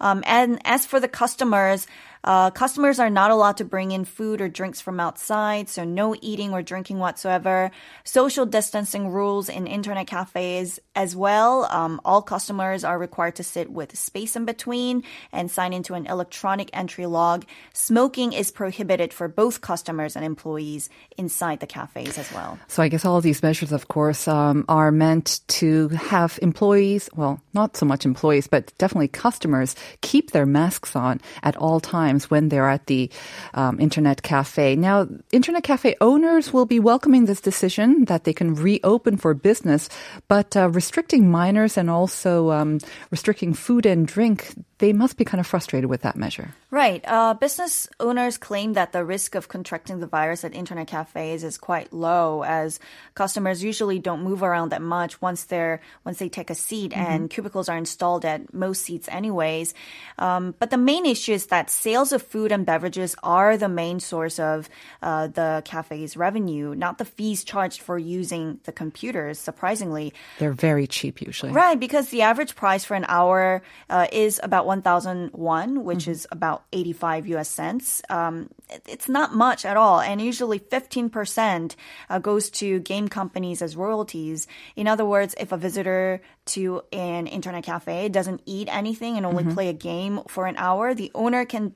Um, 0.00 0.22
and 0.26 0.60
as 0.64 0.86
for 0.86 1.00
the 1.00 1.08
customers, 1.08 1.86
Uh, 2.26 2.50
customers 2.50 2.98
are 2.98 3.10
not 3.10 3.30
allowed 3.30 3.56
to 3.56 3.64
bring 3.64 3.92
in 3.92 4.04
food 4.04 4.40
or 4.40 4.48
drinks 4.50 4.82
from 4.82 4.98
outside, 4.98 5.68
so 5.68 5.84
no 5.86 6.10
eating 6.18 6.50
or 6.50 6.60
drinking 6.60 6.98
whatsoever. 6.98 7.70
Social 8.02 8.42
distancing 8.44 9.14
rules 9.14 9.48
in 9.48 9.70
internet 9.70 10.08
cafes 10.10 10.80
as 10.96 11.14
well. 11.14 11.70
Um, 11.70 12.00
all 12.02 12.22
customers 12.22 12.82
are 12.82 12.98
required 12.98 13.36
to 13.36 13.44
sit 13.44 13.70
with 13.70 13.94
space 13.94 14.34
in 14.34 14.44
between 14.44 15.04
and 15.30 15.46
sign 15.46 15.72
into 15.72 15.94
an 15.94 16.10
electronic 16.10 16.68
entry 16.74 17.06
log. 17.06 17.46
Smoking 17.70 18.34
is 18.34 18.50
prohibited 18.50 19.14
for 19.14 19.28
both 19.30 19.60
customers 19.60 20.16
and 20.16 20.24
employees 20.24 20.90
inside 21.14 21.60
the 21.60 21.70
cafes 21.70 22.18
as 22.18 22.32
well. 22.34 22.58
So 22.66 22.82
I 22.82 22.88
guess 22.90 23.04
all 23.06 23.22
these 23.22 23.38
measures, 23.38 23.70
of 23.70 23.86
course, 23.86 24.26
um, 24.26 24.64
are 24.66 24.90
meant 24.90 25.46
to 25.62 25.94
have 26.10 26.40
employees, 26.42 27.06
well, 27.14 27.38
not 27.54 27.76
so 27.76 27.86
much 27.86 28.02
employees, 28.04 28.50
but 28.50 28.74
definitely 28.82 29.14
customers 29.14 29.78
keep 30.00 30.30
their 30.30 30.46
masks 30.46 30.96
on 30.96 31.20
at 31.42 31.56
all 31.56 31.80
times 31.80 32.30
when 32.30 32.48
they're 32.48 32.68
at 32.68 32.86
the 32.86 33.10
um, 33.54 33.80
internet 33.80 34.22
cafe. 34.22 34.76
Now, 34.76 35.08
internet 35.32 35.62
cafe 35.62 35.96
owners 36.00 36.52
will 36.52 36.66
be 36.66 36.80
welcoming 36.80 37.26
this 37.26 37.40
decision 37.40 38.04
that 38.06 38.24
they 38.24 38.32
can 38.32 38.54
reopen 38.54 39.16
for 39.16 39.34
business, 39.34 39.88
but 40.28 40.56
uh, 40.56 40.68
restricting 40.70 41.30
minors 41.30 41.76
and 41.76 41.90
also 41.90 42.50
um, 42.50 42.78
restricting 43.10 43.54
food 43.54 43.86
and 43.86 44.06
drink, 44.06 44.54
they 44.78 44.92
must 44.92 45.16
be 45.16 45.24
kind 45.24 45.40
of 45.40 45.46
frustrated 45.46 45.88
with 45.88 46.02
that 46.02 46.16
measure. 46.16 46.54
Right. 46.70 47.02
Uh, 47.06 47.32
business 47.32 47.88
owners 47.98 48.36
claim 48.36 48.74
that 48.74 48.92
the 48.92 49.04
risk 49.04 49.34
of 49.34 49.48
contracting 49.48 50.00
the 50.00 50.06
virus 50.06 50.44
at 50.44 50.54
internet 50.54 50.88
cafes 50.88 51.44
is 51.44 51.56
quite 51.56 51.92
low, 51.92 52.42
as 52.42 52.78
customers 53.14 53.64
usually 53.64 53.98
don't 53.98 54.22
move 54.22 54.42
around 54.42 54.70
that 54.70 54.82
much 54.82 55.22
once 55.22 55.44
they're 55.44 55.80
once 56.04 56.18
they 56.18 56.28
take 56.28 56.50
a 56.50 56.54
seat, 56.54 56.92
mm-hmm. 56.92 57.00
and 57.00 57.30
cubicles 57.30 57.68
are 57.68 57.78
installed 57.78 58.24
at 58.24 58.52
most 58.52 58.82
seats 58.82 59.08
anyways. 59.08 59.72
Um, 60.18 60.54
but 60.58 60.70
the 60.70 60.76
main 60.76 61.06
issue 61.06 61.32
is 61.32 61.46
that 61.46 61.70
sales 61.70 62.12
of 62.12 62.20
food 62.20 62.52
and 62.52 62.66
beverages 62.66 63.16
are 63.22 63.56
the 63.56 63.68
main 63.68 64.00
source 64.00 64.38
of 64.38 64.68
uh, 65.00 65.28
the 65.28 65.62
cafe's 65.64 66.16
revenue, 66.16 66.74
not 66.74 66.98
the 66.98 67.04
fees 67.06 67.44
charged 67.44 67.80
for 67.80 67.98
using 67.98 68.60
the 68.64 68.72
computers. 68.72 69.38
Surprisingly, 69.38 70.12
they're 70.38 70.52
very 70.52 70.86
cheap 70.86 71.22
usually. 71.22 71.52
Right, 71.52 71.80
because 71.80 72.08
the 72.08 72.22
average 72.22 72.56
price 72.56 72.84
for 72.84 72.94
an 72.94 73.06
hour 73.08 73.62
uh, 73.88 74.08
is 74.12 74.40
about 74.42 74.65
1,001, 74.66 75.84
which 75.84 76.00
mm-hmm. 76.00 76.10
is 76.10 76.26
about 76.30 76.64
85 76.72 77.26
US 77.28 77.48
cents. 77.48 78.02
Um, 78.10 78.50
it's 78.86 79.08
not 79.08 79.34
much 79.34 79.64
at 79.64 79.76
all. 79.76 80.00
And 80.00 80.20
usually 80.20 80.58
15% 80.58 81.76
uh, 82.10 82.18
goes 82.18 82.50
to 82.50 82.80
game 82.80 83.08
companies 83.08 83.62
as 83.62 83.76
royalties. 83.76 84.46
In 84.74 84.88
other 84.88 85.04
words, 85.04 85.34
if 85.38 85.52
a 85.52 85.56
visitor 85.56 86.20
to 86.46 86.82
an 86.92 87.26
internet 87.26 87.64
cafe 87.64 88.08
doesn't 88.08 88.42
eat 88.46 88.68
anything 88.70 89.16
and 89.16 89.24
only 89.24 89.44
mm-hmm. 89.44 89.54
play 89.54 89.68
a 89.68 89.72
game 89.72 90.20
for 90.28 90.46
an 90.46 90.56
hour, 90.56 90.94
the 90.94 91.10
owner 91.14 91.44
can 91.44 91.74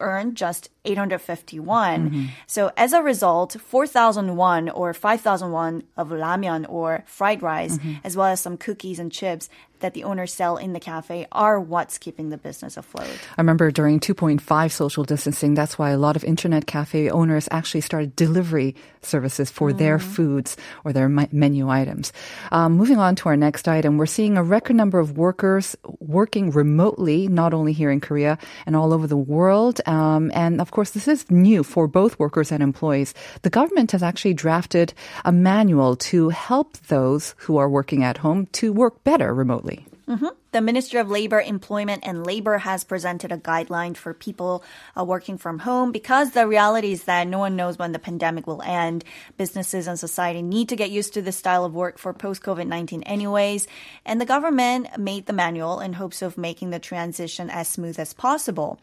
earn 0.00 0.34
just 0.34 0.68
851. 0.84 2.10
Mm-hmm. 2.10 2.24
So 2.46 2.72
as 2.76 2.92
a 2.92 3.02
result, 3.02 3.56
4,001 3.60 4.68
or 4.70 4.92
5,001 4.92 5.84
of 5.96 6.08
ramen 6.08 6.66
or 6.68 7.04
fried 7.06 7.42
rice, 7.42 7.78
mm-hmm. 7.78 7.94
as 8.04 8.16
well 8.16 8.26
as 8.26 8.40
some 8.40 8.56
cookies 8.56 8.98
and 8.98 9.12
chips, 9.12 9.48
that 9.82 9.94
the 9.94 10.04
owners 10.04 10.32
sell 10.32 10.56
in 10.56 10.72
the 10.72 10.80
cafe 10.80 11.26
are 11.30 11.60
what's 11.60 11.98
keeping 11.98 12.30
the 12.30 12.38
business 12.38 12.76
afloat. 12.76 13.10
I 13.36 13.40
remember 13.40 13.70
during 13.70 14.00
2.5 14.00 14.70
social 14.70 15.04
distancing, 15.04 15.54
that's 15.54 15.78
why 15.78 15.90
a 15.90 15.98
lot 15.98 16.16
of 16.16 16.24
internet 16.24 16.66
cafe 16.66 17.10
owners 17.10 17.48
actually 17.50 17.82
started 17.82 18.16
delivery 18.16 18.74
services 19.02 19.50
for 19.50 19.70
mm 19.70 19.82
their 19.82 19.98
foods 19.98 20.56
or 20.84 20.92
their 20.92 21.08
menu 21.08 21.68
items. 21.68 22.12
Um, 22.52 22.74
moving 22.74 22.98
on 22.98 23.16
to 23.16 23.30
our 23.30 23.36
next 23.36 23.66
item, 23.66 23.96
we're 23.96 24.06
seeing 24.06 24.36
a 24.36 24.42
record 24.44 24.76
number 24.76 25.00
of 25.00 25.16
workers 25.16 25.74
working 25.98 26.50
remotely, 26.50 27.26
not 27.26 27.52
only 27.52 27.72
here 27.72 27.90
in 27.90 28.00
Korea 28.00 28.38
and 28.64 28.76
all 28.76 28.92
over 28.92 29.08
the 29.08 29.16
world. 29.16 29.80
Um, 29.86 30.30
and 30.34 30.60
of 30.60 30.70
course, 30.72 30.90
this 30.90 31.06
is 31.06 31.30
new 31.30 31.62
for 31.62 31.86
both 31.86 32.18
workers 32.18 32.50
and 32.50 32.62
employees. 32.62 33.14
The 33.42 33.50
government 33.50 33.92
has 33.92 34.02
actually 34.02 34.34
drafted 34.34 34.92
a 35.24 35.30
manual 35.30 35.94
to 36.10 36.30
help 36.30 36.76
those 36.88 37.34
who 37.46 37.56
are 37.58 37.68
working 37.68 38.02
at 38.02 38.18
home 38.18 38.46
to 38.58 38.72
work 38.72 39.04
better 39.04 39.32
remotely. 39.32 39.86
Mm-hmm. 40.08 40.34
The 40.52 40.60
Ministry 40.60 41.00
of 41.00 41.10
Labor, 41.10 41.40
Employment 41.40 42.02
and 42.04 42.26
Labor 42.26 42.58
has 42.58 42.84
presented 42.84 43.32
a 43.32 43.38
guideline 43.38 43.96
for 43.96 44.12
people 44.12 44.62
uh, 44.94 45.02
working 45.02 45.38
from 45.38 45.60
home 45.60 45.92
because 45.92 46.32
the 46.32 46.46
reality 46.46 46.92
is 46.92 47.04
that 47.04 47.26
no 47.26 47.38
one 47.38 47.56
knows 47.56 47.78
when 47.78 47.92
the 47.92 47.98
pandemic 47.98 48.46
will 48.46 48.60
end. 48.60 49.02
Businesses 49.38 49.86
and 49.86 49.98
society 49.98 50.42
need 50.42 50.68
to 50.68 50.76
get 50.76 50.90
used 50.90 51.14
to 51.14 51.22
this 51.22 51.38
style 51.38 51.64
of 51.64 51.74
work 51.74 51.96
for 51.96 52.12
post 52.12 52.42
COVID 52.42 52.66
19 52.66 53.02
anyways. 53.04 53.66
And 54.04 54.20
the 54.20 54.26
government 54.26 54.98
made 54.98 55.24
the 55.24 55.32
manual 55.32 55.80
in 55.80 55.94
hopes 55.94 56.20
of 56.20 56.36
making 56.36 56.68
the 56.68 56.78
transition 56.78 57.48
as 57.48 57.66
smooth 57.68 57.98
as 57.98 58.12
possible. 58.12 58.78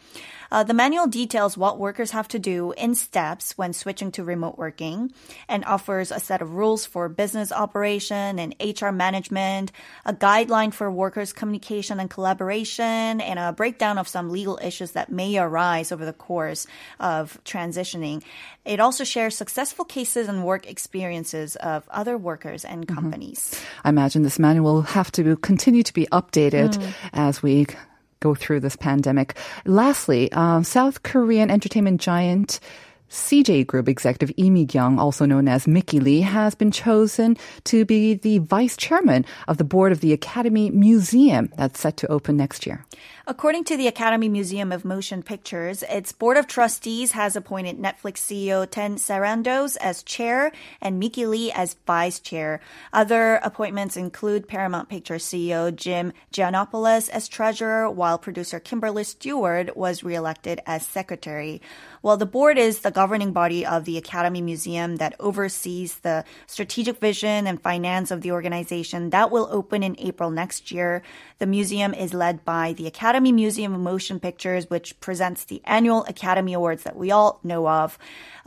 Uh, 0.52 0.64
the 0.64 0.74
manual 0.74 1.06
details 1.06 1.56
what 1.56 1.78
workers 1.78 2.10
have 2.10 2.28
to 2.30 2.40
do 2.40 2.74
in 2.78 2.96
steps 2.96 3.56
when 3.60 3.74
switching 3.74 4.12
to 4.12 4.24
remote 4.24 4.58
working 4.58 5.14
and 5.48 5.64
offers 5.66 6.10
a 6.10 6.20
set 6.20 6.42
of 6.42 6.56
rules 6.56 6.88
for 6.88 7.08
business 7.08 7.52
operation 7.52 8.40
and 8.40 8.56
HR 8.60 8.90
management, 8.90 9.72
a 10.04 10.14
guideline 10.14 10.74
for 10.74 10.90
workers' 10.90 11.32
communication 11.32 11.59
and 12.00 12.10
collaboration, 12.10 13.22
and 13.22 13.40
a 13.40 13.52
breakdown 13.54 13.98
of 13.98 14.08
some 14.08 14.30
legal 14.32 14.60
issues 14.62 14.92
that 14.92 15.12
may 15.12 15.38
arise 15.38 15.92
over 15.92 16.06
the 16.06 16.14
course 16.14 16.68
of 17.00 17.40
transitioning. 17.44 18.24
It 18.66 18.80
also 18.80 19.04
shares 19.04 19.36
successful 19.36 19.86
cases 19.86 20.28
and 20.28 20.44
work 20.44 20.68
experiences 20.68 21.56
of 21.58 21.88
other 21.90 22.18
workers 22.18 22.66
and 22.66 22.88
mm-hmm. 22.88 22.96
companies. 22.96 23.52
Mm-hmm. 23.54 23.88
I 23.88 23.90
imagine 23.90 24.24
this 24.24 24.40
manual 24.40 24.74
will 24.74 24.82
have 24.82 25.12
to 25.14 25.36
continue 25.38 25.84
to 25.84 25.94
be 25.94 26.06
updated 26.08 26.78
mm. 26.78 26.94
as 27.14 27.44
we 27.44 27.68
go 28.20 28.36
through 28.36 28.60
this 28.60 28.76
pandemic. 28.76 29.36
Lastly, 29.66 30.32
um, 30.34 30.64
South 30.64 31.04
Korean 31.04 31.50
entertainment 31.50 32.02
giant 32.02 32.60
CJ 33.10 33.66
Group 33.68 33.90
executive 33.90 34.32
Lee 34.38 34.50
Mi-kyung, 34.50 35.00
also 35.00 35.26
known 35.26 35.48
as 35.48 35.68
Mickey 35.68 36.00
Lee, 36.00 36.22
has 36.22 36.56
been 36.56 36.72
chosen 36.72 37.38
to 37.66 37.86
be 37.86 38.14
the 38.14 38.38
vice 38.40 38.78
chairman 38.78 39.26
of 39.48 39.58
the 39.58 39.64
board 39.64 39.92
of 39.92 40.00
the 40.00 40.14
Academy 40.14 40.70
Museum 40.70 41.52
that's 41.58 41.80
set 41.80 41.98
to 41.98 42.08
open 42.08 42.38
next 42.38 42.68
year. 42.68 42.86
According 43.30 43.66
to 43.66 43.78
the 43.78 43.86
Academy 43.86 44.28
Museum 44.28 44.72
of 44.72 44.84
Motion 44.84 45.22
Pictures, 45.22 45.84
its 45.84 46.12
board 46.12 46.36
of 46.36 46.48
trustees 46.48 47.12
has 47.12 47.36
appointed 47.36 47.78
Netflix 47.78 48.18
CEO 48.18 48.68
Ted 48.68 48.94
Sarandos 48.94 49.78
as 49.80 50.02
chair 50.02 50.52
and 50.82 50.98
Mickey 50.98 51.28
Lee 51.28 51.52
as 51.52 51.76
vice 51.86 52.20
chair. 52.20 52.60
Other 52.92 53.36
appointments 53.44 53.96
include 53.96 54.48
Paramount 54.48 54.90
Pictures 54.90 55.24
CEO 55.24 55.76
Jim 55.76 56.12
Gianopulos 56.34 57.08
as 57.08 57.28
treasurer, 57.28 57.88
while 57.88 58.18
producer 58.18 58.60
Kimberly 58.60 59.04
Steward 59.04 59.74
was 59.76 60.04
reelected 60.04 60.60
as 60.66 60.84
secretary. 60.84 61.62
Well, 62.02 62.18
the 62.18 62.26
board 62.26 62.58
is 62.58 62.80
the 62.80 62.90
governing 62.90 63.32
body 63.32 63.64
of 63.64 63.86
the 63.86 64.00
Academy 64.00 64.42
Museum 64.42 64.96
that 64.96 65.14
oversees 65.20 66.00
the 66.00 66.26
strategic 66.48 66.98
vision 66.98 67.46
and 67.46 67.62
finance 67.62 68.10
of 68.10 68.22
the 68.22 68.32
organization 68.32 69.12
that 69.12 69.30
will 69.30 69.48
open 69.52 69.84
in 69.84 69.96
April 70.00 70.32
next 70.32 70.72
year. 70.72 71.04
The 71.38 71.46
museum 71.46 71.94
is 71.94 72.16
led 72.16 72.44
by 72.44 72.74
the 72.74 72.88
Academy 72.88 73.19
Museum 73.20 73.74
of 73.74 73.82
Motion 73.82 74.20
Pictures, 74.20 74.70
which 74.70 75.00
presents 75.00 75.46
the 75.46 75.62
annual 75.66 76.04
Academy 76.06 76.54
Awards 76.54 76.84
that 76.84 76.96
we 76.96 77.12
all 77.12 77.40
know 77.44 77.68
of. 77.68 77.98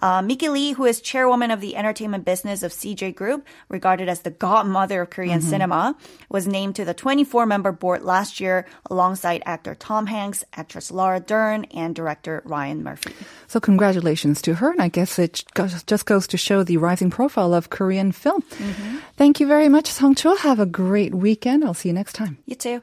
Uh, 0.02 0.20
Mickey 0.20 0.48
Lee, 0.48 0.72
who 0.72 0.84
is 0.84 1.00
chairwoman 1.00 1.52
of 1.52 1.60
the 1.60 1.76
entertainment 1.76 2.24
business 2.24 2.64
of 2.64 2.72
CJ 2.72 3.14
Group, 3.14 3.46
regarded 3.68 4.08
as 4.08 4.22
the 4.22 4.30
godmother 4.30 5.02
of 5.02 5.10
Korean 5.10 5.38
mm-hmm. 5.38 5.48
cinema, 5.48 5.96
was 6.28 6.46
named 6.48 6.74
to 6.76 6.84
the 6.84 6.92
24 6.92 7.46
member 7.46 7.70
board 7.70 8.02
last 8.02 8.40
year 8.40 8.66
alongside 8.90 9.42
actor 9.46 9.76
Tom 9.76 10.06
Hanks, 10.06 10.44
actress 10.54 10.90
Laura 10.90 11.20
Dern, 11.20 11.64
and 11.66 11.94
director 11.94 12.42
Ryan 12.44 12.82
Murphy. 12.82 13.14
So, 13.46 13.60
congratulations 13.60 14.42
to 14.42 14.54
her. 14.54 14.72
And 14.72 14.82
I 14.82 14.88
guess 14.88 15.18
it 15.20 15.44
just 15.86 16.06
goes 16.06 16.26
to 16.26 16.36
show 16.36 16.64
the 16.64 16.78
rising 16.78 17.10
profile 17.10 17.54
of 17.54 17.70
Korean 17.70 18.10
film. 18.10 18.42
Mm-hmm. 18.42 18.98
Thank 19.16 19.38
you 19.38 19.46
very 19.46 19.68
much, 19.68 19.86
Song 19.86 20.16
Cho. 20.16 20.34
Have 20.34 20.58
a 20.58 20.66
great 20.66 21.14
weekend. 21.14 21.64
I'll 21.64 21.74
see 21.74 21.90
you 21.90 21.94
next 21.94 22.14
time. 22.14 22.38
You 22.46 22.56
too. 22.56 22.82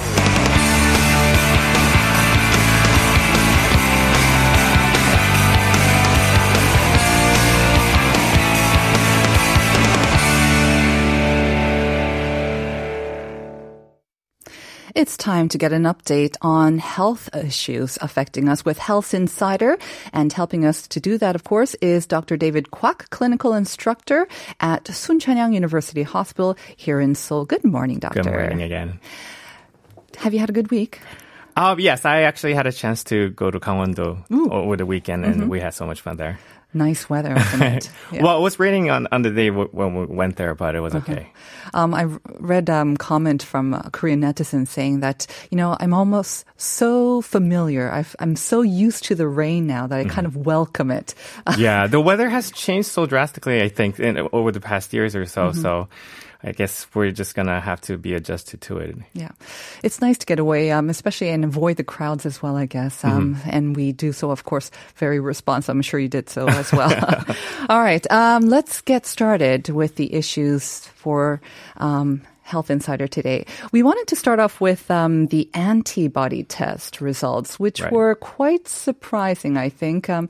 It's 14.93 15.15
time 15.15 15.47
to 15.49 15.57
get 15.57 15.71
an 15.71 15.83
update 15.83 16.35
on 16.41 16.77
health 16.77 17.33
issues 17.33 17.97
affecting 18.01 18.49
us 18.49 18.65
with 18.65 18.77
Health 18.77 19.13
Insider. 19.13 19.77
And 20.11 20.33
helping 20.33 20.65
us 20.65 20.87
to 20.89 20.99
do 20.99 21.17
that, 21.17 21.35
of 21.35 21.45
course, 21.45 21.75
is 21.75 22.05
Dr. 22.05 22.35
David 22.35 22.71
Kwak, 22.71 23.09
clinical 23.09 23.53
instructor 23.53 24.27
at 24.59 24.83
Soonchunhyang 24.85 25.53
University 25.53 26.03
Hospital 26.03 26.57
here 26.75 26.99
in 26.99 27.15
Seoul. 27.15 27.45
Good 27.45 27.63
morning, 27.63 27.99
doctor. 27.99 28.23
Good 28.23 28.33
morning 28.33 28.61
again. 28.61 28.99
Have 30.17 30.33
you 30.33 30.39
had 30.39 30.49
a 30.49 30.53
good 30.53 30.71
week? 30.71 30.99
Um, 31.55 31.79
yes, 31.79 32.05
I 32.05 32.21
actually 32.21 32.53
had 32.53 32.67
a 32.67 32.71
chance 32.71 33.03
to 33.05 33.29
go 33.31 33.51
to 33.51 33.59
Gangwon-do 33.59 34.49
over 34.51 34.77
the 34.77 34.85
weekend, 34.85 35.25
and 35.25 35.35
Mm-hmm. 35.41 35.49
we 35.49 35.59
had 35.59 35.73
so 35.73 35.85
much 35.85 36.01
fun 36.01 36.17
there. 36.17 36.39
Nice 36.73 37.09
weather, 37.09 37.33
it? 37.55 37.91
Yeah. 38.13 38.23
Well, 38.23 38.37
it 38.37 38.41
was 38.41 38.57
raining 38.57 38.89
on, 38.89 39.05
on 39.11 39.23
the 39.23 39.29
day 39.29 39.49
w- 39.49 39.67
when 39.73 39.93
we 39.93 40.05
went 40.05 40.37
there, 40.37 40.55
but 40.55 40.73
it 40.73 40.79
was 40.79 40.95
okay. 40.95 41.27
Um, 41.73 41.93
I 41.93 42.03
read 42.39 42.69
um, 42.69 42.95
comment 42.95 43.43
from 43.43 43.73
a 43.73 43.89
Korean 43.91 44.21
netizen 44.21 44.65
saying 44.65 45.01
that 45.01 45.27
you 45.51 45.57
know 45.57 45.75
I'm 45.81 45.93
almost 45.93 46.45
so 46.55 47.21
familiar. 47.21 47.91
I've, 47.91 48.15
I'm 48.19 48.37
so 48.37 48.61
used 48.61 49.03
to 49.05 49.15
the 49.15 49.27
rain 49.27 49.67
now 49.67 49.85
that 49.87 49.99
I 49.99 50.05
kind 50.05 50.25
of 50.25 50.37
welcome 50.37 50.91
it. 50.91 51.13
yeah, 51.57 51.87
the 51.87 51.99
weather 51.99 52.29
has 52.29 52.51
changed 52.51 52.87
so 52.87 53.05
drastically. 53.05 53.61
I 53.61 53.67
think 53.67 53.99
in, 53.99 54.29
over 54.31 54.53
the 54.53 54.61
past 54.61 54.93
years 54.93 55.13
or 55.13 55.25
so. 55.25 55.49
Mm-hmm. 55.49 55.61
So, 55.61 55.89
I 56.43 56.51
guess 56.53 56.87
we're 56.95 57.11
just 57.11 57.35
gonna 57.35 57.59
have 57.61 57.81
to 57.81 57.97
be 57.97 58.13
adjusted 58.13 58.61
to 58.61 58.77
it. 58.77 58.95
Yeah, 59.13 59.29
it's 59.83 60.01
nice 60.01 60.17
to 60.19 60.25
get 60.25 60.39
away, 60.39 60.71
um, 60.71 60.89
especially 60.89 61.29
and 61.29 61.43
avoid 61.45 61.77
the 61.77 61.83
crowds 61.83 62.25
as 62.25 62.41
well. 62.41 62.55
I 62.57 62.65
guess, 62.65 63.03
um, 63.05 63.37
and 63.45 63.75
we 63.75 63.91
do 63.91 64.11
so, 64.11 64.31
of 64.31 64.43
course, 64.43 64.71
very 64.95 65.19
responsive. 65.19 65.69
I'm 65.75 65.81
sure 65.81 65.99
you 65.99 66.09
did 66.09 66.29
so 66.29 66.47
as 66.49 66.71
well. 66.71 66.91
All 67.69 67.79
right, 67.79 68.09
um, 68.11 68.49
let's 68.49 68.81
get 68.81 69.05
started 69.05 69.69
with 69.69 69.95
the 69.97 70.13
issues 70.13 70.87
for. 70.95 71.41
Um, 71.77 72.21
Health 72.43 72.69
Insider 72.69 73.07
today. 73.07 73.45
We 73.71 73.81
wanted 73.81 74.07
to 74.07 74.15
start 74.17 74.39
off 74.41 74.59
with 74.59 74.91
um, 74.91 75.27
the 75.27 75.47
antibody 75.53 76.43
test 76.43 76.99
results, 76.99 77.57
which 77.61 77.79
Right. 77.79 77.93
were 77.93 78.15
quite 78.15 78.67
surprising, 78.67 79.55
I 79.55 79.69
think. 79.69 80.09
Um, 80.09 80.27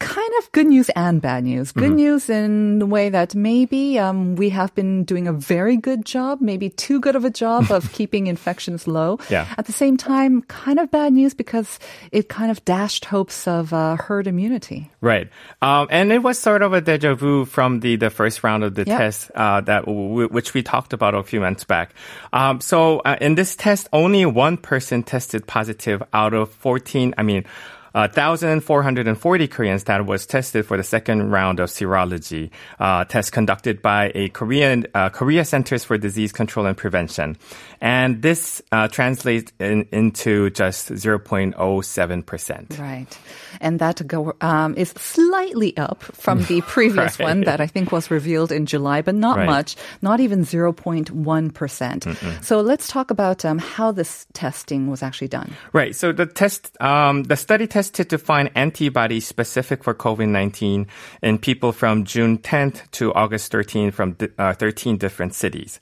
kind 0.00 0.32
of 0.38 0.50
good 0.52 0.66
news 0.66 0.88
and 0.96 1.22
bad 1.22 1.44
news. 1.44 1.70
Mm-hmm. 1.70 1.80
Good 1.80 1.92
news 1.92 2.28
in 2.28 2.78
the 2.80 2.86
way 2.86 3.08
that 3.10 3.34
maybe 3.34 3.98
um, 3.98 4.34
we 4.34 4.48
have 4.50 4.74
been 4.74 5.04
doing 5.04 5.28
a 5.28 5.32
very 5.32 5.76
good 5.76 6.04
job, 6.04 6.40
maybe 6.40 6.70
too 6.70 6.98
good 7.00 7.14
of 7.14 7.24
a 7.24 7.30
job 7.30 7.70
of 7.70 7.92
keeping 7.96 8.26
infections 8.26 8.88
low. 8.88 9.18
Yeah. 9.28 9.46
At 9.56 9.66
the 9.66 9.72
same 9.72 9.96
time, 9.96 10.42
kind 10.42 10.78
of 10.80 10.90
bad 10.90 11.12
news 11.12 11.34
because 11.34 11.78
it 12.10 12.28
kind 12.28 12.50
of 12.50 12.64
dashed 12.64 13.04
hopes 13.04 13.46
of 13.46 13.72
uh, 13.72 13.96
herd 13.96 14.26
immunity. 14.26 14.90
Right. 15.00 15.28
Um, 15.62 15.86
and 15.90 16.10
it 16.12 16.22
was 16.22 16.38
sort 16.38 16.62
of 16.62 16.72
a 16.72 16.80
deja 16.80 17.14
vu 17.14 17.44
from 17.44 17.80
the, 17.80 17.96
the 17.96 18.10
first 18.10 18.42
round 18.42 18.64
of 18.64 18.74
the 18.74 18.84
Yep. 18.86 18.98
test 18.98 19.30
uh, 19.34 19.60
that 19.60 19.84
w- 19.84 20.28
which 20.28 20.54
we 20.54 20.62
talked 20.62 20.92
about 20.92 21.14
a 21.14 21.22
few 21.22 21.40
months 21.40 21.64
back. 21.64 21.94
Um, 22.32 22.60
so 22.60 23.00
uh, 23.00 23.16
in 23.20 23.34
this 23.34 23.54
test, 23.54 23.88
only 23.92 24.24
one 24.26 24.56
person 24.56 25.02
tested 25.02 25.46
positive 25.46 26.02
out 26.14 26.32
of 26.34 26.50
14. 26.50 27.14
I 27.18 27.22
mean. 27.22 27.44
Uh, 27.94 28.08
1,440 28.14 29.48
Koreans 29.48 29.84
that 29.84 30.06
was 30.06 30.26
tested 30.26 30.66
for 30.66 30.76
the 30.76 30.82
second 30.82 31.30
round 31.30 31.60
of 31.60 31.68
serology 31.70 32.50
uh, 32.78 33.04
test 33.04 33.32
conducted 33.32 33.82
by 33.82 34.12
a 34.14 34.28
Korean 34.30 34.86
uh, 34.94 35.08
Korea 35.08 35.44
Centers 35.44 35.84
for 35.84 35.98
Disease 35.98 36.32
Control 36.32 36.66
and 36.66 36.76
Prevention, 36.76 37.36
and 37.80 38.22
this 38.22 38.62
uh, 38.72 38.88
translates 38.88 39.52
in, 39.58 39.86
into 39.92 40.50
just 40.50 40.90
0.07 40.92 42.26
percent. 42.26 42.76
Right. 42.78 43.06
And 43.60 43.78
that 43.80 44.06
go, 44.06 44.34
um, 44.40 44.74
is 44.76 44.90
slightly 44.90 45.76
up 45.76 46.02
from 46.02 46.42
the 46.44 46.60
previous 46.62 47.18
Right. 47.18 47.26
one 47.26 47.40
that 47.42 47.60
I 47.60 47.66
think 47.66 47.92
was 47.92 48.10
revealed 48.10 48.52
in 48.52 48.66
July, 48.66 49.02
but 49.02 49.14
not 49.14 49.36
Right. 49.38 49.46
much, 49.46 49.76
not 50.02 50.20
even 50.20 50.44
0.1%. 50.44 52.44
So 52.44 52.60
let's 52.60 52.88
talk 52.88 53.10
about 53.10 53.44
um, 53.44 53.58
how 53.58 53.92
this 53.92 54.26
testing 54.32 54.88
was 54.90 55.02
actually 55.02 55.28
done. 55.28 55.52
Right. 55.72 55.94
So 55.96 56.12
the 56.12 56.26
test, 56.26 56.76
um, 56.80 57.24
the 57.24 57.36
study 57.36 57.66
tested 57.80 58.10
to 58.10 58.18
find 58.18 58.50
antibodies 58.54 59.26
specific 59.26 59.82
for 59.82 59.94
COVID-19 59.94 60.86
in 61.22 61.38
people 61.38 61.72
from 61.72 62.04
June 62.04 62.36
10th 62.36 62.90
to 62.90 63.10
August 63.14 63.50
13th 63.52 63.94
from 63.94 64.18
uh, 64.36 64.52
13 64.52 64.98
different 64.98 65.34
cities. 65.34 65.80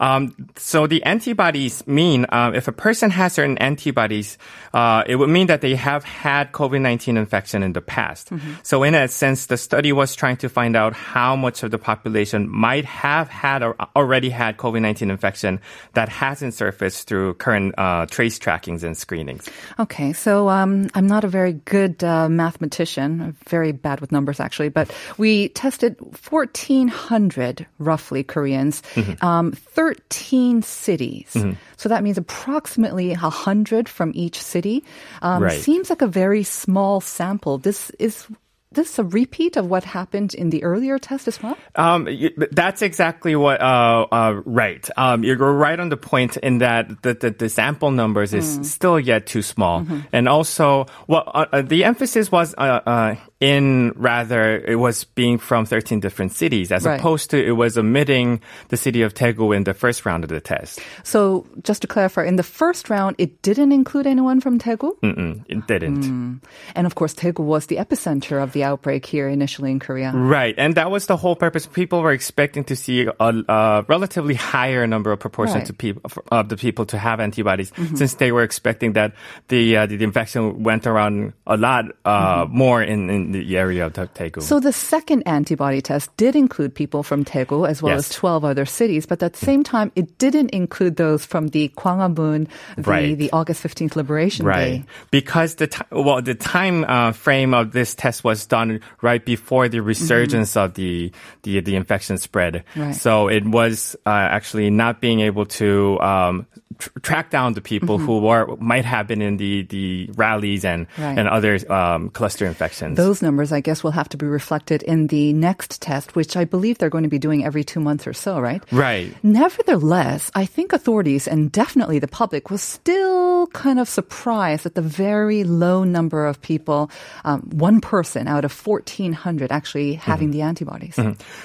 Um, 0.00 0.34
so 0.56 0.86
the 0.86 1.02
antibodies 1.02 1.86
mean 1.86 2.24
uh, 2.28 2.52
if 2.54 2.68
a 2.68 2.72
person 2.72 3.10
has 3.10 3.32
certain 3.32 3.58
antibodies, 3.58 4.38
uh, 4.72 5.02
it 5.06 5.16
would 5.16 5.28
mean 5.28 5.48
that 5.48 5.60
they 5.60 5.74
have 5.74 6.04
had 6.04 6.52
COVID-19 6.52 7.16
infection 7.16 7.62
in 7.62 7.72
the 7.72 7.80
past. 7.80 8.30
So 8.62 8.82
in 8.84 8.94
a 8.94 9.08
sense, 9.08 9.46
the 9.46 9.56
study 9.56 9.92
was 9.92 10.14
trying 10.14 10.36
to 10.38 10.48
find 10.48 10.76
out 10.76 10.92
how 10.94 11.34
much 11.34 11.62
of 11.62 11.70
the 11.70 11.78
population 11.78 12.48
might 12.48 12.84
have 12.84 13.28
had 13.28 13.62
or 13.62 13.74
already 13.96 14.30
had 14.30 14.56
COVID-19 14.56 15.10
infection 15.10 15.60
that 15.94 16.08
hasn't 16.08 16.54
surfaced 16.54 17.08
through 17.08 17.34
current 17.34 17.74
uh, 17.76 18.06
trace 18.06 18.38
trackings 18.38 18.84
and 18.84 18.96
screenings. 18.96 19.48
Okay, 19.80 20.12
so 20.12 20.48
um, 20.48 20.88
I'm 20.94 21.06
not 21.06 21.24
a 21.24 21.28
very 21.28 21.54
good 21.64 22.04
uh, 22.04 22.28
mathematician, 22.28 23.20
I'm 23.20 23.36
very 23.48 23.72
bad 23.72 24.00
with 24.00 24.12
numbers 24.12 24.38
actually, 24.38 24.68
but 24.68 24.94
we 25.18 25.48
tested 25.50 25.96
1,400 26.30 27.66
roughly 27.78 28.22
Koreans, 28.22 28.82
Mm-hmm. 28.94 29.24
um, 29.24 29.52
13 29.88 30.62
cities. 30.62 31.36
So 31.76 31.88
that 31.88 32.02
means 32.02 32.18
approximately 32.18 33.10
100 33.10 33.88
from 33.88 34.12
each 34.14 34.40
city. 34.42 34.84
Um, 35.22 35.42
Right. 35.42 35.60
Seems 35.60 35.88
like 35.90 36.02
a 36.02 36.06
very 36.06 36.42
small 36.42 37.00
sample. 37.00 37.58
This 37.58 37.90
is 37.98 38.26
this 38.70 38.98
a 38.98 39.04
repeat 39.04 39.56
of 39.56 39.66
what 39.70 39.82
happened 39.84 40.34
in 40.34 40.50
the 40.50 40.62
earlier 40.62 40.98
test 40.98 41.26
as 41.26 41.42
well? 41.42 41.56
Um, 41.74 42.06
that's 42.52 42.82
exactly 42.82 43.34
what. 43.34 43.60
Uh, 43.60 44.06
uh, 44.12 44.42
right. 44.44 44.86
Um, 44.96 45.24
you're 45.24 45.38
right 45.38 45.80
on 45.80 45.88
the 45.88 45.96
point 45.96 46.36
in 46.36 46.58
that 46.58 47.02
the 47.02 47.14
the, 47.14 47.30
the 47.30 47.48
sample 47.48 47.90
numbers 47.90 48.34
is 48.34 48.60
still 48.68 49.00
yet 49.00 49.26
too 49.26 49.40
small, 49.40 49.86
and 50.12 50.28
also, 50.28 50.84
well, 51.06 51.24
uh, 51.32 51.46
uh, 51.52 51.62
the 51.62 51.84
emphasis 51.84 52.30
was 52.30 52.54
uh, 52.58 52.80
uh, 52.84 53.14
in 53.40 53.92
rather 53.94 54.58
it 54.58 54.76
was 54.76 55.04
being 55.04 55.38
from 55.38 55.64
13 55.64 56.00
different 56.00 56.32
cities 56.32 56.72
as 56.72 56.84
Right. 56.84 56.98
opposed 56.98 57.30
to 57.30 57.38
it 57.38 57.52
was 57.52 57.78
omitting 57.78 58.40
the 58.68 58.76
city 58.76 59.02
of 59.02 59.14
Daegu 59.14 59.54
in 59.54 59.62
the 59.64 59.74
first 59.74 60.04
round 60.04 60.24
of 60.24 60.30
the 60.30 60.40
test. 60.40 60.80
So 61.04 61.46
just 61.62 61.82
to 61.82 61.86
clarify, 61.86 62.24
in 62.26 62.34
the 62.36 62.42
first 62.42 62.90
round, 62.90 63.14
it 63.18 63.40
didn't 63.42 63.70
include 63.70 64.06
anyone 64.08 64.40
from 64.40 64.58
Daegu? 64.58 64.98
Mm-mm, 65.02 65.44
it 65.48 65.66
didn't. 65.68 66.40
And 66.74 66.86
of 66.86 66.94
course, 66.96 67.14
Daegu 67.14 67.38
was 67.44 67.66
the 67.66 67.76
epicenter 67.76 68.42
of 68.42 68.52
the 68.52 68.64
outbreak 68.64 69.06
here 69.06 69.28
initially 69.28 69.70
in 69.70 69.78
Korea. 69.78 70.10
Right, 70.12 70.54
and 70.58 70.74
that 70.74 70.90
was 70.90 71.06
the 71.06 71.16
whole 71.16 71.36
purpose. 71.36 71.66
People 71.66 72.02
were 72.02 72.12
expecting 72.12 72.64
to 72.64 72.74
see 72.76 73.06
a, 73.06 73.12
a 73.48 73.84
relatively 73.88 74.34
higher 74.34 74.86
number 74.86 75.12
of 75.12 75.20
proportion 75.20 75.58
Right. 75.58 75.66
to 75.66 75.72
people 75.72 76.02
of 76.32 76.48
the 76.48 76.56
people 76.56 76.86
to 76.86 76.98
have 76.98 77.20
antibodies, 77.20 77.70
since 77.94 78.14
they 78.14 78.32
were 78.32 78.42
expecting 78.42 78.94
that 78.94 79.14
the 79.48 79.76
uh, 79.76 79.86
the 79.86 80.02
infection 80.02 80.62
went 80.64 80.86
around 80.86 81.32
a 81.46 81.56
lot 81.56 81.84
uh, 82.04 82.46
more 82.50 82.82
in, 82.82 83.08
in 83.10 83.27
the 83.32 83.56
area 83.56 83.86
of 83.86 83.92
Daegu. 83.92 84.42
So 84.42 84.60
the 84.60 84.72
second 84.72 85.22
antibody 85.26 85.80
test 85.80 86.14
did 86.16 86.34
include 86.36 86.74
people 86.74 87.02
from 87.02 87.24
Daegu 87.24 87.68
as 87.68 87.82
well 87.82 87.94
Yes. 87.94 88.10
as 88.10 88.16
12 88.16 88.44
other 88.44 88.64
cities, 88.66 89.06
but 89.06 89.22
at 89.22 89.32
the 89.34 89.44
same 89.44 89.62
time, 89.62 89.92
it 89.96 90.18
didn't 90.18 90.50
include 90.50 90.96
those 90.96 91.24
from 91.24 91.48
the 91.48 91.68
Gwanghwamun, 91.76 92.48
the, 92.76 92.82
Right. 92.82 93.16
the 93.18 93.30
August 93.32 93.62
15th 93.62 93.96
Liberation 93.96 94.46
Right, 94.46 94.82
Day. 94.82 94.84
because 95.10 95.56
the 95.56 95.66
ti 95.68 95.82
well, 95.92 96.22
the 96.22 96.34
time 96.34 96.84
uh, 96.84 97.12
frame 97.12 97.54
of 97.54 97.72
this 97.72 97.94
test 97.94 98.24
was 98.24 98.46
done 98.46 98.80
right 99.02 99.24
before 99.24 99.68
the 99.68 99.80
resurgence 99.80 100.56
of 100.56 100.74
the, 100.74 101.12
the 101.42 101.60
the 101.60 101.76
infection 101.76 102.18
spread. 102.18 102.64
Right. 102.76 102.94
So 102.94 103.28
it 103.28 103.46
was 103.46 103.96
uh, 104.06 104.10
actually 104.10 104.70
not 104.70 105.00
being 105.00 105.20
able 105.20 105.46
to 105.60 105.98
um, 106.00 106.46
tr- 106.78 106.90
track 107.02 107.30
down 107.30 107.54
the 107.54 107.60
people 107.60 107.98
who 107.98 108.20
were 108.20 108.56
might 108.56 108.84
have 108.84 109.06
been 109.06 109.22
in 109.22 109.36
the 109.36 109.62
the 109.62 110.10
rallies 110.16 110.64
and 110.64 110.86
Right. 110.98 111.18
and 111.18 111.28
other 111.28 111.58
um, 111.72 112.10
cluster 112.10 112.46
infections. 112.46 112.96
Those 112.96 113.17
numbers, 113.22 113.52
I 113.52 113.60
guess, 113.60 113.82
will 113.82 113.92
have 113.92 114.08
to 114.10 114.16
be 114.16 114.26
reflected 114.26 114.82
in 114.82 115.08
the 115.08 115.32
next 115.32 115.80
test, 115.82 116.14
which 116.16 116.36
I 116.36 116.44
believe 116.44 116.78
they're 116.78 116.90
going 116.90 117.04
to 117.04 117.10
be 117.10 117.18
doing 117.18 117.44
every 117.44 117.64
two 117.64 117.80
months 117.80 118.06
or 118.06 118.12
so, 118.12 118.38
right? 118.40 118.62
right. 118.72 119.14
Nevertheless, 119.22 120.30
I 120.34 120.44
think 120.46 120.72
authorities 120.72 121.26
and 121.26 121.50
definitely 121.50 121.98
the 121.98 122.08
public 122.08 122.50
was 122.50 122.62
still 122.62 123.46
kind 123.48 123.78
of 123.80 123.88
surprised 123.88 124.66
at 124.66 124.74
the 124.74 124.82
very 124.82 125.44
low 125.44 125.84
number 125.84 126.26
of 126.26 126.40
people, 126.42 126.90
um, 127.24 127.40
one 127.50 127.80
person 127.80 128.28
out 128.28 128.44
of 128.44 128.52
1,400 128.52 129.50
actually 129.50 129.94
having 129.94 130.30
the 130.30 130.42
antibodies. 130.42 130.98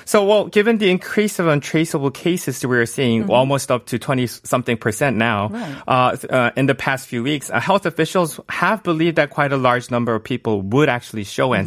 So, 0.06 0.26
well, 0.26 0.48
given 0.48 0.78
the 0.78 0.90
increase 0.90 1.40
of 1.40 1.48
untraceable 1.48 2.12
cases 2.12 2.60
that 2.60 2.68
we're 2.68 2.86
seeing, 2.86 3.30
almost 3.30 3.72
up 3.72 3.86
to 3.88 4.00
20 4.00 4.28
something 4.28 4.78
percent 4.78 5.18
now, 5.18 5.50
Right. 5.50 5.76
uh, 5.88 6.18
uh, 6.30 6.52
in 6.56 6.66
the 6.68 6.76
past 6.76 7.08
few 7.08 7.24
weeks, 7.24 7.50
uh, 7.50 7.60
health 7.60 7.86
officials 7.86 8.40
have 8.50 8.84
believed 8.84 9.16
that 9.18 9.30
quite 9.30 9.52
a 9.54 9.58
large 9.58 9.90
number 9.92 10.14
of 10.16 10.24
people 10.24 10.62
would 10.62 10.90
actually 10.90 11.24
show 11.24 11.54
antibodies, 11.54 11.63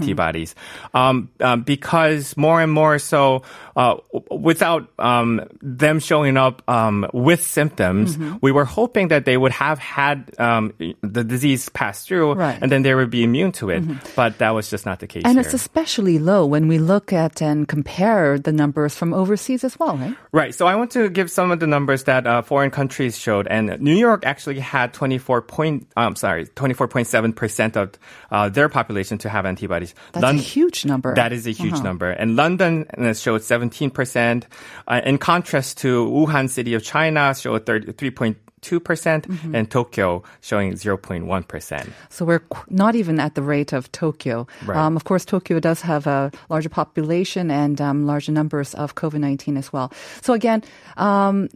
um, 0.95 1.31
um, 1.41 1.63
because 1.63 2.37
more 2.37 2.61
and 2.61 2.73
more 2.73 2.99
so, 2.99 3.43
uh, 3.77 3.97
without 4.31 4.89
um, 4.99 5.43
them 5.63 6.01
showing 6.01 6.37
up 6.37 6.63
um, 6.69 7.07
with 7.13 7.43
symptoms, 7.43 8.17
we 8.41 8.53
were 8.53 8.65
hoping 8.65 9.09
that 9.09 9.25
they 9.25 9.37
would 9.37 9.53
have 9.53 9.79
had 9.79 10.31
um, 10.39 10.73
the 11.03 11.25
disease 11.25 11.69
pass 11.71 12.05
through, 12.05 12.35
Right. 12.35 12.59
and 12.61 12.71
then 12.71 12.83
they 12.83 12.95
would 12.95 13.11
be 13.11 13.23
immune 13.23 13.53
to 13.53 13.71
it. 13.71 13.83
But 14.15 14.39
that 14.39 14.51
was 14.51 14.71
just 14.71 14.87
not 14.87 15.01
the 15.01 15.07
case. 15.07 15.23
And 15.25 15.35
here. 15.35 15.41
it's 15.43 15.55
especially 15.55 16.19
low 16.19 16.47
when 16.47 16.69
we 16.69 16.79
look 16.79 17.13
at 17.13 17.43
and 17.43 17.69
compare 17.69 18.39
the 18.39 18.53
numbers 18.53 18.95
from 18.95 19.13
overseas 19.15 19.65
as 19.65 19.79
well, 19.79 19.97
right? 19.97 20.17
Right. 20.33 20.55
So 20.55 20.67
I 20.67 20.75
want 20.77 20.91
to 20.93 21.09
give 21.09 21.31
some 21.31 21.51
of 21.51 21.61
the 21.61 21.67
numbers 21.67 22.05
that 22.05 22.27
uh, 22.27 22.43
foreign 22.43 22.71
countries 22.71 23.19
showed, 23.19 23.47
and 23.49 23.79
New 23.81 23.95
York 23.97 24.25
actually 24.25 24.61
had 24.61 24.93
24 24.95 25.43
point, 25.43 25.87
um, 25.97 26.17
sorry, 26.17 26.47
24.7 26.47 27.35
percent 27.35 27.77
of 27.77 27.93
uh, 28.31 28.49
their 28.49 28.69
population 28.69 29.19
to 29.19 29.29
have 29.29 29.47
antibodies. 29.47 29.86
That's 30.13 30.23
Lon- 30.23 30.37
a 30.37 30.39
huge 30.41 30.85
number. 30.85 31.15
That 31.15 31.33
is 31.33 31.47
a 31.47 31.51
huge 31.53 31.75
Uh-huh. 31.75 31.83
number. 31.83 32.11
And 32.11 32.37
London 32.37 32.87
uh, 32.97 33.13
showed 33.15 33.43
17 33.43 33.91
percent. 33.91 34.47
Uh, 34.89 35.01
in 35.05 35.19
contrast 35.19 35.79
to 35.79 36.07
Wuhan, 36.07 36.49
city 36.49 36.75
of 36.75 36.83
China, 36.83 37.35
showed 37.35 37.67
3.2 37.67 38.83
percent, 38.83 39.29
Mm-hmm. 39.29 39.55
and 39.55 39.71
Tokyo 39.71 40.23
showing 40.41 40.73
0.1 40.73 41.47
percent. 41.47 41.89
So 42.09 42.25
we're 42.25 42.41
qu- 42.41 42.65
not 42.71 42.95
even 42.95 43.21
at 43.21 43.35
the 43.35 43.43
rate 43.43 43.73
of 43.73 43.91
Tokyo. 43.93 44.47
Right. 44.65 44.77
Um, 44.79 44.97
of 44.97 45.05
course, 45.05 45.25
Tokyo 45.25 45.61
does 45.61 45.81
have 45.83 46.07
a 46.07 46.31
larger 46.49 46.69
population 46.71 47.51
and 47.51 47.81
um, 47.81 48.07
larger 48.07 48.33
numbers 48.33 48.75
of 48.75 48.95
COVID 48.95 49.21
19 49.21 49.57
as 49.57 49.73
well. 49.73 49.93
So 50.23 50.33
again, 50.35 50.63
um, 50.97 51.49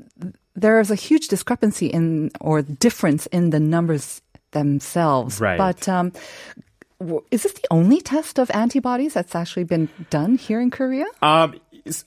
there 0.55 0.79
is 0.81 0.91
a 0.91 0.95
huge 0.97 1.29
discrepancy 1.29 1.87
in 1.87 2.31
or 2.41 2.63
difference 2.63 3.27
in 3.27 3.51
the 3.51 3.61
numbers 3.61 4.21
themselves. 4.53 5.41
Right. 5.41 5.57
But 5.59 5.89
um, 5.89 6.13
is 7.31 7.43
this 7.43 7.53
the 7.53 7.67
only 7.71 8.01
test 8.01 8.39
of 8.39 8.51
antibodies 8.53 9.15
that's 9.15 9.35
actually 9.35 9.65
been 9.65 9.89
done 10.11 10.37
here 10.37 10.61
in 10.61 10.71
Korea? 10.71 11.07
Um, 11.23 11.59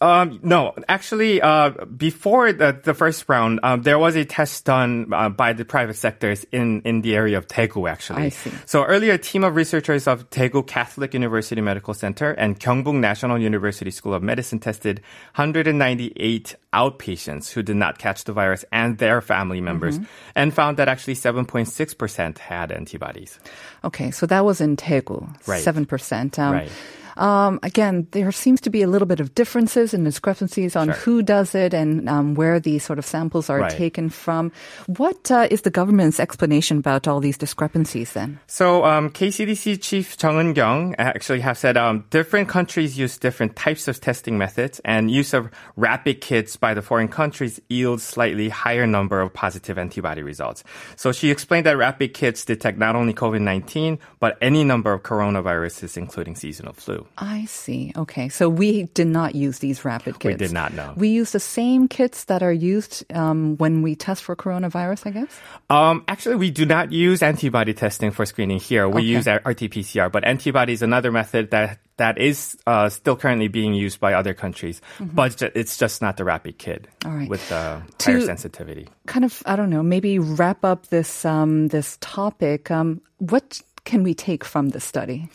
um, 0.02 0.40
no, 0.44 0.74
actually, 0.88 1.42
uh, 1.42 1.72
before 1.86 2.54
the, 2.54 2.80
the 2.84 2.94
first 2.94 3.28
round, 3.28 3.60
um, 3.64 3.82
there 3.84 4.00
was 4.00 4.16
a 4.16 4.26
test 4.26 4.66
done 4.66 5.12
uh, 5.14 5.30
by 5.30 5.54
the 5.54 5.66
private 5.66 5.96
sectors 5.96 6.46
in, 6.52 6.82
in 6.82 7.02
the 7.02 7.16
area 7.16 7.38
of 7.38 7.48
Daegu, 7.48 7.90
actually. 7.90 8.24
I 8.24 8.30
see. 8.30 8.52
So 8.66 8.84
earlier, 8.86 9.14
a 9.14 9.18
team 9.18 9.44
of 9.44 9.56
researchers 9.56 10.08
of 10.08 10.30
Daegu 10.30 10.66
Catholic 10.66 11.14
University 11.14 11.62
Medical 11.62 11.94
Center 11.94 12.32
and 12.32 12.60
Kyungpook 12.60 12.96
National 12.96 13.38
University 13.40 13.92
School 13.92 14.14
of 14.14 14.24
Medicine 14.24 14.60
tested 14.60 15.02
198 15.36 16.56
outpatients 16.74 17.52
who 17.52 17.62
did 17.62 17.76
not 17.76 17.98
catch 18.00 18.24
the 18.24 18.34
virus 18.34 18.66
and 18.72 18.98
their 18.98 19.22
family 19.22 19.62
members 19.62 19.84
Mm-hmm. 20.00 20.06
and 20.36 20.54
found 20.54 20.78
that 20.78 20.88
actually 20.88 21.14
7.6% 21.16 22.38
had 22.38 22.72
antibodies. 22.72 23.40
Okay, 23.84 24.12
so 24.12 24.26
that 24.26 24.46
was 24.46 24.62
in 24.62 24.76
Daegu, 24.78 25.28
Right. 25.48 25.64
7%. 25.64 26.40
Um, 26.40 26.54
Right. 26.54 26.72
Um, 27.18 27.60
again, 27.64 28.08
there 28.12 28.32
seems 28.32 28.62
to 28.62 28.70
be 28.70 28.82
a 28.82 28.88
little 28.88 29.06
bit 29.08 29.20
of 29.20 29.36
differences 29.36 29.94
and 29.94 30.04
discrepancies 30.06 30.76
on 30.76 30.88
Sure. 30.88 30.96
who 30.96 31.22
does 31.22 31.56
it 31.56 31.74
and 31.74 32.10
um, 32.10 32.34
where 32.36 32.60
these 32.60 32.84
sort 32.84 33.00
of 33.00 33.06
samples 33.06 33.50
are 33.50 33.60
Right. 33.60 33.72
taken 33.72 34.10
from. 34.10 34.52
What 34.88 35.30
uh, 35.32 35.48
is 35.52 35.62
the 35.62 35.70
government's 35.70 36.20
explanation 36.20 36.78
about 36.78 37.08
all 37.08 37.20
these 37.20 37.38
discrepancies 37.38 38.14
then? 38.14 38.40
So, 38.48 38.84
um, 38.86 39.10
KCDC 39.10 39.78
Chief 39.82 40.16
Jung 40.22 40.54
Eun-kyung 40.54 40.96
actually 40.98 41.42
have 41.42 41.58
said 41.58 41.78
um, 41.78 42.06
different 42.10 42.50
countries 42.50 42.98
use 42.98 43.18
different 43.18 43.56
types 43.56 43.88
of 43.88 44.00
testing 44.02 44.38
methods, 44.38 44.82
and 44.84 45.12
use 45.12 45.34
of 45.34 45.50
rapid 45.76 46.22
kits 46.22 46.56
by 46.58 46.74
the 46.74 46.82
foreign 46.82 47.08
countries 47.08 47.62
yields 47.70 48.04
slightly 48.04 48.50
higher 48.50 48.88
number 48.88 49.22
of 49.22 49.34
positive 49.34 49.78
antibody 49.78 50.22
results. 50.24 50.64
So 50.96 51.12
she 51.12 51.30
explained 51.32 51.66
that 51.66 51.78
rapid 51.78 52.14
kits 52.14 52.46
detect 52.46 52.78
not 52.78 52.96
only 52.96 53.14
COVID-19 53.14 54.00
but 54.20 54.38
any 54.42 54.64
number 54.64 54.94
of 54.94 55.04
coronaviruses, 55.04 55.98
including 55.98 56.36
seasonal 56.36 56.74
flu. 56.74 57.03
I 57.18 57.46
see. 57.46 57.92
Okay, 57.96 58.30
so 58.30 58.50
we 58.50 58.84
did 58.94 59.08
not 59.08 59.36
use 59.36 59.60
these 59.60 59.84
rapid 59.86 60.20
kits. 60.20 60.26
We 60.34 60.36
did 60.36 60.52
not, 60.52 60.74
no. 60.74 60.94
We 60.96 61.10
use 61.10 61.32
the 61.32 61.40
same 61.40 61.88
kits 61.88 62.26
that 62.26 62.42
are 62.44 62.52
used 62.54 63.06
um, 63.14 63.58
when 63.58 63.82
we 63.82 63.96
test 63.96 64.24
for 64.24 64.36
coronavirus, 64.36 65.08
I 65.08 65.12
guess. 65.12 65.40
Um, 65.70 66.04
actually, 66.08 66.36
we 66.36 66.52
do 66.52 66.66
not 66.66 66.92
use 66.92 67.22
antibody 67.24 67.74
testing 67.74 68.12
for 68.12 68.26
screening 68.26 68.60
here. 68.60 68.88
We 68.88 69.02
Okay. 69.02 69.06
use 69.08 69.28
RT-PCR, 69.28 70.12
but 70.12 70.24
antibody 70.24 70.74
is 70.74 70.82
another 70.82 71.12
method 71.12 71.52
that 71.52 71.80
that 71.98 72.18
is 72.18 72.58
uh, 72.66 72.90
still 72.90 73.16
currently 73.16 73.48
being 73.48 73.76
used 73.76 74.00
by 74.00 74.14
other 74.14 74.34
countries, 74.34 74.82
but 75.00 75.40
it's 75.56 75.78
just 75.78 76.02
not 76.02 76.18
the 76.18 76.24
rapid 76.24 76.58
kit 76.58 76.88
Mm-hmm. 77.02 77.18
Right. 77.18 77.30
with 77.30 77.52
uh, 77.52 77.82
To- 78.00 78.12
higher 78.12 78.22
sensitivity. 78.26 78.88
Kind 79.06 79.24
of, 79.26 79.44
I 79.46 79.56
don't 79.56 79.70
know. 79.70 79.84
Maybe 79.84 80.18
wrap 80.18 80.66
up 80.66 80.88
this 80.88 81.24
um, 81.24 81.68
this 81.68 81.98
topic. 82.02 82.72
Um, 82.72 83.02
what 83.20 83.62
can 83.86 84.02
we 84.02 84.14
take 84.16 84.44
from 84.44 84.70
this 84.70 84.84
study? 84.84 85.30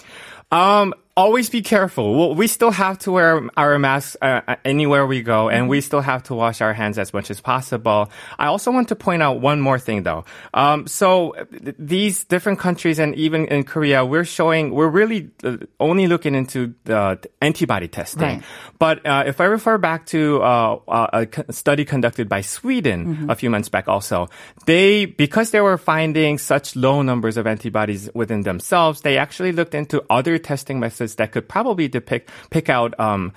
Um, 0.51 0.95
always 1.19 1.51
be 1.51 1.63
careful. 1.63 2.07
Well, 2.15 2.35
we 2.35 2.47
still 2.47 2.71
have 2.71 2.97
to 3.01 3.11
wear 3.13 3.43
our 3.57 3.79
masks 3.79 4.17
uh, 4.23 4.41
uh, 4.47 4.57
anywhere 4.65 5.05
we 5.07 5.21
go, 5.23 5.51
and 5.51 5.69
we 5.69 5.81
still 5.83 6.01
have 6.01 6.23
to 6.31 6.35
wash 6.35 6.61
our 6.63 6.73
hands 6.73 6.97
as 6.99 7.13
much 7.13 7.29
as 7.31 7.41
possible. 7.43 8.09
I 8.39 8.47
also 8.47 8.71
want 8.71 8.89
to 8.89 8.97
point 8.97 9.21
out 9.27 9.41
one 9.41 9.61
more 9.61 9.79
thing, 9.79 10.05
though. 10.05 10.25
Um, 10.55 10.87
so 10.87 11.35
th- 11.51 11.75
these 11.79 12.25
different 12.25 12.59
countries, 12.61 12.99
and 13.03 13.15
even 13.17 13.47
in 13.49 13.65
Korea, 13.65 14.05
we're 14.05 14.25
showing 14.25 14.71
we're 14.71 14.89
really 14.89 15.31
uh, 15.43 15.57
only 15.81 16.07
looking 16.07 16.35
into 16.35 16.75
the 16.85 17.19
antibody 17.43 17.89
testing. 17.89 18.39
Right. 18.39 18.43
But 18.79 19.05
uh, 19.05 19.25
if 19.27 19.41
I 19.41 19.45
refer 19.51 19.77
back 19.79 20.07
to 20.15 20.41
uh, 20.43 20.79
uh, 20.87 21.27
a 21.49 21.53
study 21.53 21.85
conducted 21.85 22.29
by 22.29 22.43
Sweden 22.43 22.99
Mm-hmm. 23.09 23.31
a 23.31 23.35
few 23.35 23.51
months 23.51 23.69
back, 23.69 23.89
also 23.89 24.29
they 24.67 25.07
because 25.07 25.51
they 25.51 25.61
were 25.61 25.79
finding 25.79 26.39
such 26.39 26.77
low 26.77 27.03
numbers 27.03 27.37
of 27.37 27.47
antibodies 27.47 28.09
within 28.15 28.43
themselves, 28.43 29.01
they 29.03 29.19
actually 29.19 29.53
looked 29.53 29.75
into 29.75 30.05
other 30.09 30.39
testing 30.39 30.79
methods 30.79 31.08
that 31.17 31.33
could 31.33 31.49
probably 31.49 31.89
depict 31.89 32.31
pick 32.51 32.69
out. 32.69 32.99
Um, 33.01 33.33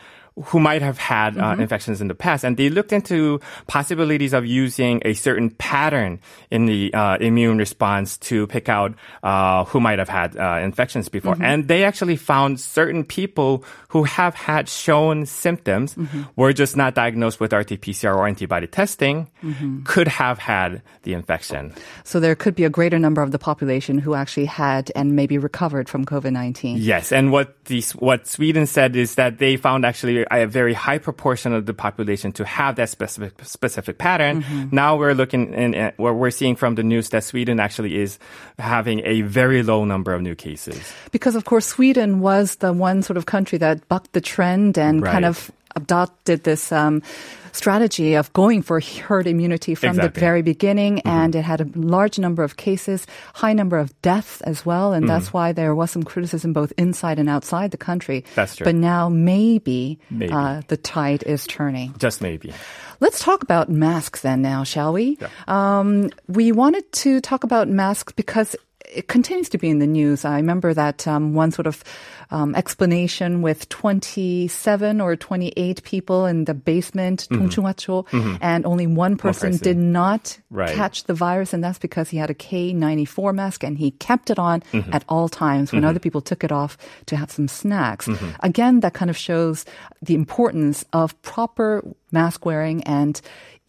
who 0.45 0.60
might 0.60 0.82
have 0.82 0.97
had 0.97 1.38
uh, 1.38 1.41
Mm-hmm. 1.51 1.62
infections 1.62 2.01
in 2.01 2.08
the 2.08 2.15
past, 2.15 2.43
and 2.43 2.56
they 2.58 2.69
looked 2.69 2.93
into 2.93 3.39
possibilities 3.67 4.34
of 4.34 4.45
using 4.45 5.01
a 5.06 5.13
certain 5.13 5.49
pattern 5.51 6.19
in 6.49 6.65
the 6.65 6.93
uh, 6.93 7.17
immune 7.19 7.58
response 7.58 8.17
to 8.17 8.47
pick 8.47 8.69
out 8.69 8.93
uh, 9.23 9.63
who 9.65 9.80
might 9.80 9.99
have 9.99 10.10
had 10.10 10.38
uh, 10.38 10.60
infections 10.62 11.10
before. 11.10 11.34
Mm-hmm. 11.36 11.43
And 11.43 11.67
they 11.67 11.84
actually 11.84 12.15
found 12.15 12.60
certain 12.60 13.04
people 13.04 13.63
who 13.89 14.04
have 14.04 14.36
had 14.36 14.67
shown 14.69 15.25
symptoms 15.25 15.95
Mm-hmm. 15.95 16.23
were 16.36 16.54
just 16.54 16.75
not 16.77 16.95
diagnosed 16.95 17.39
with 17.39 17.54
RT-PCR 17.54 18.15
or 18.15 18.27
antibody 18.27 18.67
testing 18.67 19.30
Mm-hmm. 19.43 19.84
could 19.84 20.08
have 20.08 20.38
had 20.39 20.82
the 21.04 21.13
infection. 21.13 21.73
So 22.04 22.19
there 22.19 22.36
could 22.36 22.56
be 22.56 22.63
a 22.63 22.69
greater 22.69 22.99
number 22.99 23.21
of 23.21 23.32
the 23.32 23.39
population 23.39 23.97
who 23.97 24.13
actually 24.13 24.45
had 24.45 24.91
and 24.95 25.15
maybe 25.15 25.38
recovered 25.38 25.89
from 25.89 26.06
COVID 26.06 26.32
nineteen. 26.32 26.77
Yes, 26.77 27.12
and 27.12 27.32
what 27.32 27.65
the 27.65 27.82
what 27.99 28.27
Sweden 28.27 28.65
said 28.67 28.95
is 28.95 29.15
that 29.15 29.38
they 29.39 29.58
found 29.58 29.86
actually 29.86 30.25
a 30.39 30.48
very 30.48 30.74
high 30.74 30.98
proportion 30.98 31.54
of 31.54 31.65
the 31.65 31.74
population 31.74 32.32
to 32.34 32.46
have 32.46 32.76
that 32.76 32.89
specific 32.89 33.34
specific 33.44 33.98
pattern. 33.98 34.44
Mm-hmm. 34.44 34.76
Now 34.76 34.98
we're 34.98 35.13
looking 35.13 35.54
in 35.54 35.76
uh, 35.76 35.91
what 35.98 36.15
we're 36.15 36.32
seeing 36.32 36.56
from 36.56 36.76
the 36.76 36.84
news 36.84 37.10
that 37.10 37.24
Sweden 37.24 37.60
actually 37.60 37.98
is 37.98 38.20
having 38.60 39.02
a 39.06 39.22
very 39.22 39.63
low 39.63 39.86
number 39.86 40.13
of 40.13 40.22
new 40.22 40.36
cases. 40.36 40.94
Because 41.12 41.36
of 41.36 41.46
course 41.46 41.65
Sweden 41.65 42.20
was 42.20 42.56
the 42.56 42.74
one 42.74 43.02
sort 43.02 43.17
of 43.17 43.26
country 43.26 43.58
that 43.60 43.88
bucked 43.88 44.13
the 44.13 44.22
trend 44.22 44.78
and 44.78 45.04
kind 45.04 45.26
of 45.26 45.52
adopted 45.76 46.44
this 46.44 46.72
um, 46.72 47.02
strategy 47.51 48.15
of 48.15 48.31
going 48.33 48.61
for 48.61 48.79
herd 48.79 49.27
immunity 49.27 49.75
from 49.75 49.95
the 49.97 50.09
very 50.09 50.41
beginning, 50.41 51.01
and 51.01 51.35
it 51.35 51.43
had 51.43 51.61
a 51.61 51.67
large 51.75 52.19
number 52.19 52.43
of 52.43 52.57
cases, 52.57 53.05
high 53.33 53.53
number 53.53 53.77
of 53.77 53.99
deaths 54.01 54.41
as 54.41 54.65
well, 54.65 54.93
and 54.93 55.07
that's 55.07 55.33
why 55.33 55.51
there 55.51 55.75
was 55.75 55.91
some 55.91 56.03
criticism 56.03 56.53
both 56.53 56.73
inside 56.77 57.19
and 57.19 57.29
outside 57.29 57.71
the 57.71 57.77
country. 57.77 58.23
That's 58.35 58.55
true. 58.55 58.65
But 58.65 58.75
now 58.75 59.09
maybe, 59.09 59.99
Maybe. 60.09 60.31
Uh, 60.31 60.61
the 60.67 60.77
tide 60.77 61.23
is 61.23 61.45
turning. 61.47 61.93
Just 61.97 62.21
maybe. 62.21 62.53
Let's 62.99 63.23
talk 63.23 63.43
about 63.43 63.69
masks 63.69 64.21
then 64.21 64.41
now, 64.41 64.63
shall 64.63 64.93
we? 64.93 65.17
Um, 65.47 66.09
we 66.27 66.51
wanted 66.51 66.91
to 67.03 67.19
talk 67.21 67.43
about 67.43 67.67
masks 67.67 68.13
because 68.13 68.55
it 68.91 69.08
continues 69.08 69.49
to 69.49 69.58
be 69.58 69.69
in 69.69 69.80
the 69.80 69.88
news. 69.88 70.25
I 70.25 70.36
remember 70.36 70.73
that 70.73 71.08
um, 71.08 71.34
one 71.34 71.51
sort 71.51 71.67
of 71.67 71.84
um, 72.30 72.56
explanation 72.56 73.41
with 73.41 73.67
27 73.69 75.01
or 75.01 75.15
28 75.15 75.84
people 75.84 76.25
in 76.25 76.45
the 76.45 76.54
basement, 76.54 77.27
mm-hmm. 77.30 77.45
mm-hmm. 77.45 78.36
and 78.41 78.65
only 78.65 78.88
one 78.88 79.17
person, 79.17 79.51
one 79.51 79.54
person. 79.54 79.63
did 79.63 79.77
not 79.77 80.38
right. 80.49 80.73
catch 80.75 81.06
the 81.06 81.13
virus, 81.13 81.54
and 81.54 81.63
that's 81.63 81.80
because 81.80 82.10
he 82.10 82.17
had 82.17 82.30
a 82.30 82.34
K94 82.34 83.34
mask 83.34 83.63
and 83.63 83.77
he 83.77 83.91
kept 83.91 84.30
it 84.30 84.39
on 84.39 84.62
mm-hmm. 84.71 84.93
at 84.93 85.04
all 85.10 85.30
times 85.30 85.71
when 85.71 85.82
mm-hmm. 85.82 85.89
other 85.89 85.99
people 85.99 86.21
took 86.21 86.43
it 86.43 86.51
off 86.51 86.77
to 87.08 87.15
have 87.15 87.32
some 87.32 87.47
snacks. 87.47 88.08
Mm-hmm. 88.08 88.30
Again, 88.41 88.80
that 88.82 88.93
kind 88.93 89.10
of 89.10 89.17
shows 89.17 89.65
the 90.01 90.15
importance 90.15 90.86
of 90.93 91.19
proper 91.21 91.84
mask 92.12 92.45
wearing 92.45 92.84
and 92.84 93.21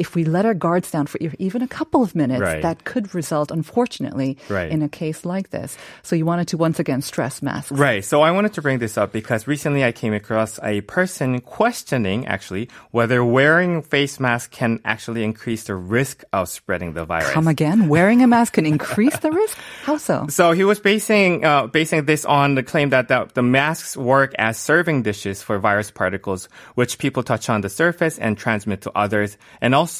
if 0.03 0.17
we 0.17 0.25
let 0.37 0.45
our 0.45 0.55
guards 0.67 0.91
down 0.91 1.07
for 1.07 1.19
even 1.39 1.61
a 1.63 1.69
couple 1.79 2.03
of 2.03 2.11
minutes, 2.23 2.43
Right. 2.43 2.63
that 2.67 2.79
could 2.91 3.07
result, 3.15 3.49
unfortunately, 3.59 4.31
Right. 4.49 4.71
in 4.75 4.83
a 4.83 4.89
case 5.03 5.21
like 5.35 5.51
this. 5.57 5.71
So 6.03 6.17
you 6.19 6.27
wanted 6.27 6.49
to 6.53 6.57
once 6.67 6.79
again 6.85 7.03
stress 7.03 7.35
masks. 7.49 7.71
Right. 7.71 8.03
So 8.05 8.17
I 8.29 8.31
wanted 8.37 8.53
to 8.59 8.63
bring 8.67 8.79
this 8.85 8.99
up 8.99 9.13
because 9.21 9.47
recently 9.47 9.83
I 9.85 9.93
came 10.03 10.13
across 10.23 10.59
a 10.75 10.81
person 10.97 11.41
questioning 11.41 12.27
actually 12.27 12.65
whether 12.91 13.19
wearing 13.39 13.83
face 13.95 14.19
masks 14.19 14.51
can 14.61 14.81
actually 14.85 15.23
increase 15.31 15.63
the 15.71 15.77
risk 15.99 16.17
of 16.33 16.49
spreading 16.49 16.91
the 16.99 17.05
virus. 17.05 17.31
Come 17.39 17.47
again? 17.47 17.79
Wearing 17.87 18.23
a 18.23 18.27
mask 18.27 18.55
can 18.59 18.67
increase 18.67 19.17
the 19.23 19.31
risk? 19.31 19.55
How 19.87 19.97
so? 19.99 20.27
So 20.39 20.51
he 20.59 20.65
was 20.65 20.81
basing 20.81 21.45
uh, 21.45 21.69
basing 21.79 22.01
this 22.11 22.25
on 22.27 22.57
the 22.59 22.65
claim 22.71 22.91
that 22.91 23.07
the, 23.07 23.21
the 23.39 23.43
masks 23.59 23.97
work 23.97 24.31
as 24.39 24.59
serving 24.59 24.99
dishes 25.07 25.43
for 25.47 25.55
virus 25.63 25.91
particles, 26.03 26.49
which 26.75 26.99
people 26.99 27.23
touch 27.23 27.47
on 27.55 27.61
the 27.63 27.71
surface 27.71 28.19
and 28.19 28.35
transmit 28.37 28.81
to 28.83 28.91
others, 29.05 29.31
and 29.63 29.71
also 29.75 29.92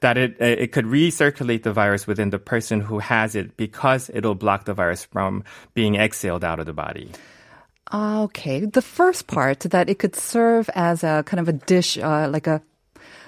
that 0.00 0.16
it 0.16 0.40
it 0.40 0.72
could 0.72 0.84
recirculate 0.86 1.62
the 1.62 1.72
virus 1.72 2.06
within 2.06 2.30
the 2.30 2.38
person 2.38 2.80
who 2.80 2.98
has 2.98 3.34
it 3.34 3.56
because 3.56 4.10
it'll 4.14 4.34
block 4.34 4.64
the 4.64 4.74
virus 4.74 5.04
from 5.04 5.44
being 5.74 5.94
exhaled 5.96 6.44
out 6.44 6.58
of 6.60 6.66
the 6.66 6.72
body. 6.72 7.10
Ah, 7.92 8.22
Okay. 8.22 8.64
The 8.64 8.82
first 8.82 9.26
part 9.26 9.60
that 9.70 9.88
it 9.88 9.98
could 9.98 10.16
serve 10.16 10.70
as 10.74 11.04
a 11.04 11.22
kind 11.26 11.40
of 11.40 11.48
a 11.48 11.52
dish, 11.52 11.98
uh, 11.98 12.28
like 12.32 12.46
a 12.46 12.62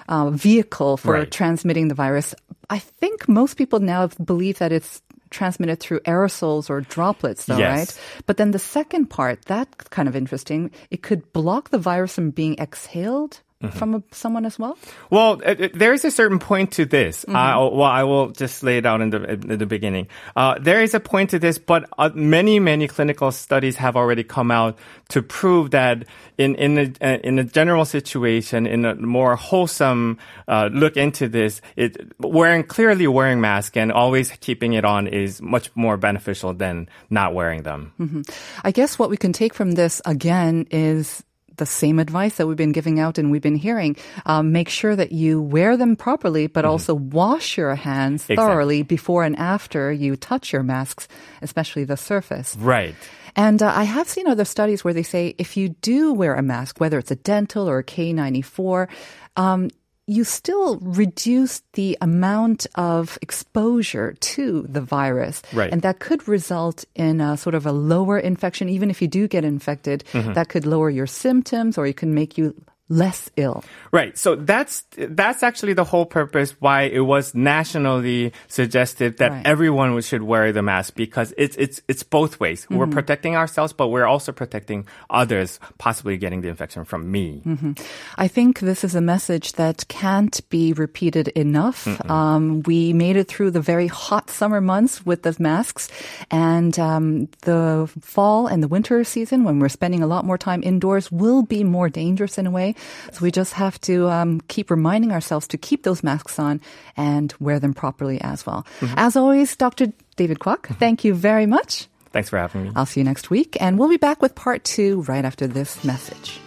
uh, 0.08 0.30
vehicle 0.30 0.96
for 0.96 1.12
Right. 1.12 1.30
transmitting 1.30 1.88
the 1.88 1.94
virus. 1.94 2.34
I 2.70 2.78
think 2.78 3.28
most 3.28 3.54
people 3.58 3.80
now 3.80 4.06
believe 4.24 4.58
that 4.58 4.72
it's 4.72 5.02
transmitted 5.30 5.80
through 5.80 6.00
aerosols 6.06 6.70
or 6.70 6.80
droplets, 6.80 7.46
though, 7.46 7.58
Yes. 7.58 7.76
right? 7.76 7.90
But 8.26 8.36
then 8.38 8.52
the 8.52 8.58
second 8.62 9.10
part, 9.10 9.44
that 9.46 9.68
kind 9.90 10.08
of 10.08 10.14
interesting. 10.16 10.70
It 10.90 11.02
could 11.02 11.32
block 11.34 11.70
the 11.70 11.78
virus 11.82 12.14
from 12.14 12.30
being 12.30 12.54
exhaled 12.58 13.40
Mm-hmm. 13.62 13.78
from 13.78 13.94
a, 13.94 14.02
someone 14.12 14.44
as 14.44 14.58
well. 14.58 14.76
Well, 15.08 15.40
it, 15.40 15.60
it- 15.60 15.78
there 15.78 15.94
is 15.94 16.04
a 16.04 16.10
certain 16.10 16.38
point 16.38 16.72
to 16.72 16.84
this. 16.84 17.24
Uh, 17.24 17.32
well, 17.72 17.82
I 17.84 18.02
will 18.04 18.28
just 18.28 18.62
lay 18.62 18.76
it 18.76 18.84
out 18.84 19.00
in 19.00 19.08
the 19.08 19.24
in 19.32 19.56
the 19.58 19.64
beginning. 19.64 20.08
Uh, 20.36 20.58
there 20.60 20.82
is 20.82 20.92
a 20.92 21.00
point 21.00 21.30
to 21.30 21.38
this, 21.38 21.56
but 21.56 21.88
uh, 21.96 22.10
many 22.14 22.60
many 22.60 22.86
clinical 22.86 23.32
studies 23.32 23.76
have 23.76 23.96
already 23.96 24.24
come 24.24 24.50
out 24.50 24.78
to 25.08 25.22
prove 25.22 25.70
that 25.70 26.04
in 26.36 26.54
in 26.56 26.76
a 26.76 26.92
uh, 27.00 27.16
in 27.24 27.38
a 27.38 27.44
general 27.44 27.86
situation, 27.86 28.66
in 28.66 28.84
a 28.84 28.94
more 28.94 29.36
wholesome 29.36 30.18
uh, 30.48 30.68
look 30.70 30.98
into 30.98 31.26
this, 31.26 31.62
it 31.76 31.96
wearing 32.20 32.62
clearly 32.62 33.06
wearing 33.06 33.40
mask 33.40 33.74
and 33.78 33.90
always 33.90 34.30
keeping 34.40 34.74
it 34.74 34.84
on 34.84 35.06
is 35.06 35.40
much 35.40 35.70
more 35.74 35.96
beneficial 35.96 36.52
than 36.52 36.90
not 37.08 37.32
wearing 37.32 37.62
them. 37.62 38.28
I 38.62 38.70
guess 38.70 38.98
what 38.98 39.08
we 39.08 39.16
can 39.16 39.32
take 39.32 39.54
from 39.54 39.72
this 39.72 40.02
again 40.04 40.66
is 40.70 41.24
the 41.56 41.66
same 41.66 41.98
advice 41.98 42.36
that 42.36 42.46
we've 42.46 42.56
been 42.56 42.72
giving 42.72 43.00
out 43.00 43.18
and 43.18 43.30
we've 43.30 43.42
been 43.42 43.56
hearing. 43.56 43.96
Um, 44.24 44.52
make 44.52 44.68
sure 44.68 44.96
that 44.96 45.12
you 45.12 45.40
wear 45.40 45.76
them 45.76 45.96
properly, 45.96 46.46
but 46.46 46.64
also 46.64 46.94
wash 46.94 47.56
your 47.56 47.74
hands 47.74 48.22
Exactly. 48.24 48.36
thoroughly 48.36 48.82
before 48.82 49.24
and 49.24 49.36
after 49.38 49.92
you 49.92 50.16
touch 50.16 50.52
your 50.52 50.62
masks, 50.62 51.08
especially 51.42 51.84
the 51.84 51.96
surface. 51.96 52.56
Right. 52.56 52.94
And 53.36 53.62
uh, 53.62 53.70
I 53.74 53.84
have 53.84 54.08
seen 54.08 54.26
other 54.26 54.46
studies 54.46 54.82
where 54.82 54.94
they 54.94 55.02
say 55.02 55.34
if 55.36 55.56
you 55.56 55.68
do 55.68 56.14
wear 56.14 56.34
a 56.34 56.42
mask, 56.42 56.80
whether 56.80 56.98
it's 56.98 57.10
a 57.10 57.16
dental 57.16 57.68
or 57.68 57.78
a 57.78 57.84
K94, 57.84 58.88
um, 59.36 59.68
you 60.06 60.22
still 60.22 60.78
reduce 60.78 61.62
the 61.72 61.98
amount 62.00 62.66
of 62.76 63.18
exposure 63.22 64.14
to 64.20 64.62
the 64.68 64.80
virus. 64.80 65.42
Right. 65.52 65.72
And 65.72 65.82
that 65.82 65.98
could 65.98 66.28
result 66.28 66.84
in 66.94 67.20
a 67.20 67.36
sort 67.36 67.54
of 67.54 67.66
a 67.66 67.72
lower 67.72 68.18
infection. 68.18 68.68
Even 68.68 68.88
if 68.88 69.02
you 69.02 69.08
do 69.08 69.26
get 69.26 69.44
infected, 69.44 70.04
mm-hmm. 70.12 70.32
that 70.34 70.48
could 70.48 70.64
lower 70.64 70.90
your 70.90 71.08
symptoms 71.08 71.76
or 71.76 71.86
it 71.86 71.96
can 71.96 72.14
make 72.14 72.38
you 72.38 72.54
less 72.88 73.28
ill. 73.36 73.64
Right. 73.90 74.16
So 74.16 74.36
that's 74.36 74.84
that's 74.96 75.42
actually 75.42 75.72
the 75.72 75.82
whole 75.82 76.06
purpose 76.06 76.54
why 76.60 76.82
it 76.82 77.00
was 77.00 77.34
nationally 77.34 78.32
suggested 78.46 79.18
that 79.18 79.32
Right. 79.32 79.46
everyone 79.46 80.00
should 80.02 80.22
wear 80.22 80.52
the 80.52 80.62
mask 80.62 80.94
because 80.94 81.34
it's 81.36 81.56
it's 81.56 81.80
it's 81.88 82.04
both 82.04 82.38
ways. 82.38 82.62
Mm-hmm. 82.62 82.76
We're 82.76 82.86
protecting 82.86 83.34
ourselves, 83.34 83.72
but 83.72 83.88
we're 83.88 84.06
also 84.06 84.30
protecting 84.30 84.86
others 85.10 85.58
possibly 85.78 86.16
getting 86.16 86.42
the 86.42 86.48
infection 86.48 86.84
from 86.84 87.10
me. 87.10 87.42
Mm-hmm. 87.44 87.72
I 88.18 88.28
think 88.28 88.60
this 88.60 88.84
is 88.84 88.94
a 88.94 89.00
message 89.00 89.54
that 89.54 89.88
can't 89.88 90.38
be 90.48 90.72
repeated 90.72 91.28
enough. 91.28 91.88
Um, 92.08 92.62
we 92.66 92.92
made 92.92 93.16
it 93.16 93.26
through 93.26 93.50
the 93.50 93.60
very 93.60 93.88
hot 93.88 94.30
summer 94.30 94.60
months 94.60 95.04
with 95.04 95.22
the 95.22 95.34
masks, 95.40 95.88
and 96.30 96.78
um, 96.78 97.28
the 97.42 97.90
fall 98.00 98.46
and 98.46 98.62
the 98.62 98.68
winter 98.68 99.02
season, 99.02 99.42
when 99.42 99.58
we're 99.58 99.68
spending 99.68 100.02
a 100.04 100.06
lot 100.06 100.24
more 100.24 100.38
time 100.38 100.62
indoors, 100.62 101.10
will 101.10 101.42
be 101.42 101.64
more 101.64 101.88
dangerous 101.88 102.38
in 102.38 102.46
a 102.46 102.50
way. 102.50 102.75
So 103.12 103.22
we 103.22 103.30
just 103.30 103.54
have 103.54 103.80
to 103.82 104.08
um, 104.08 104.40
keep 104.48 104.70
reminding 104.70 105.12
ourselves 105.12 105.46
to 105.48 105.58
keep 105.58 105.82
those 105.82 106.02
masks 106.02 106.38
on 106.38 106.60
and 106.96 107.32
wear 107.40 107.58
them 107.58 107.74
properly 107.74 108.20
as 108.20 108.46
well. 108.46 108.66
As 108.96 109.16
always, 109.16 109.56
Dr. 109.56 109.92
David 110.16 110.38
Kwok, 110.38 110.76
thank 110.78 111.04
you 111.04 111.14
very 111.14 111.46
much. 111.46 111.88
Thanks 112.12 112.30
for 112.30 112.38
having 112.38 112.64
me. 112.64 112.72
I'll 112.74 112.86
see 112.86 113.00
you 113.00 113.04
next 113.04 113.28
week, 113.28 113.56
and 113.60 113.78
we'll 113.78 113.90
be 113.90 113.98
back 113.98 114.22
with 114.22 114.34
part 114.34 114.64
two 114.64 115.02
right 115.02 115.24
after 115.24 115.46
this 115.46 115.84
message. 115.84 116.40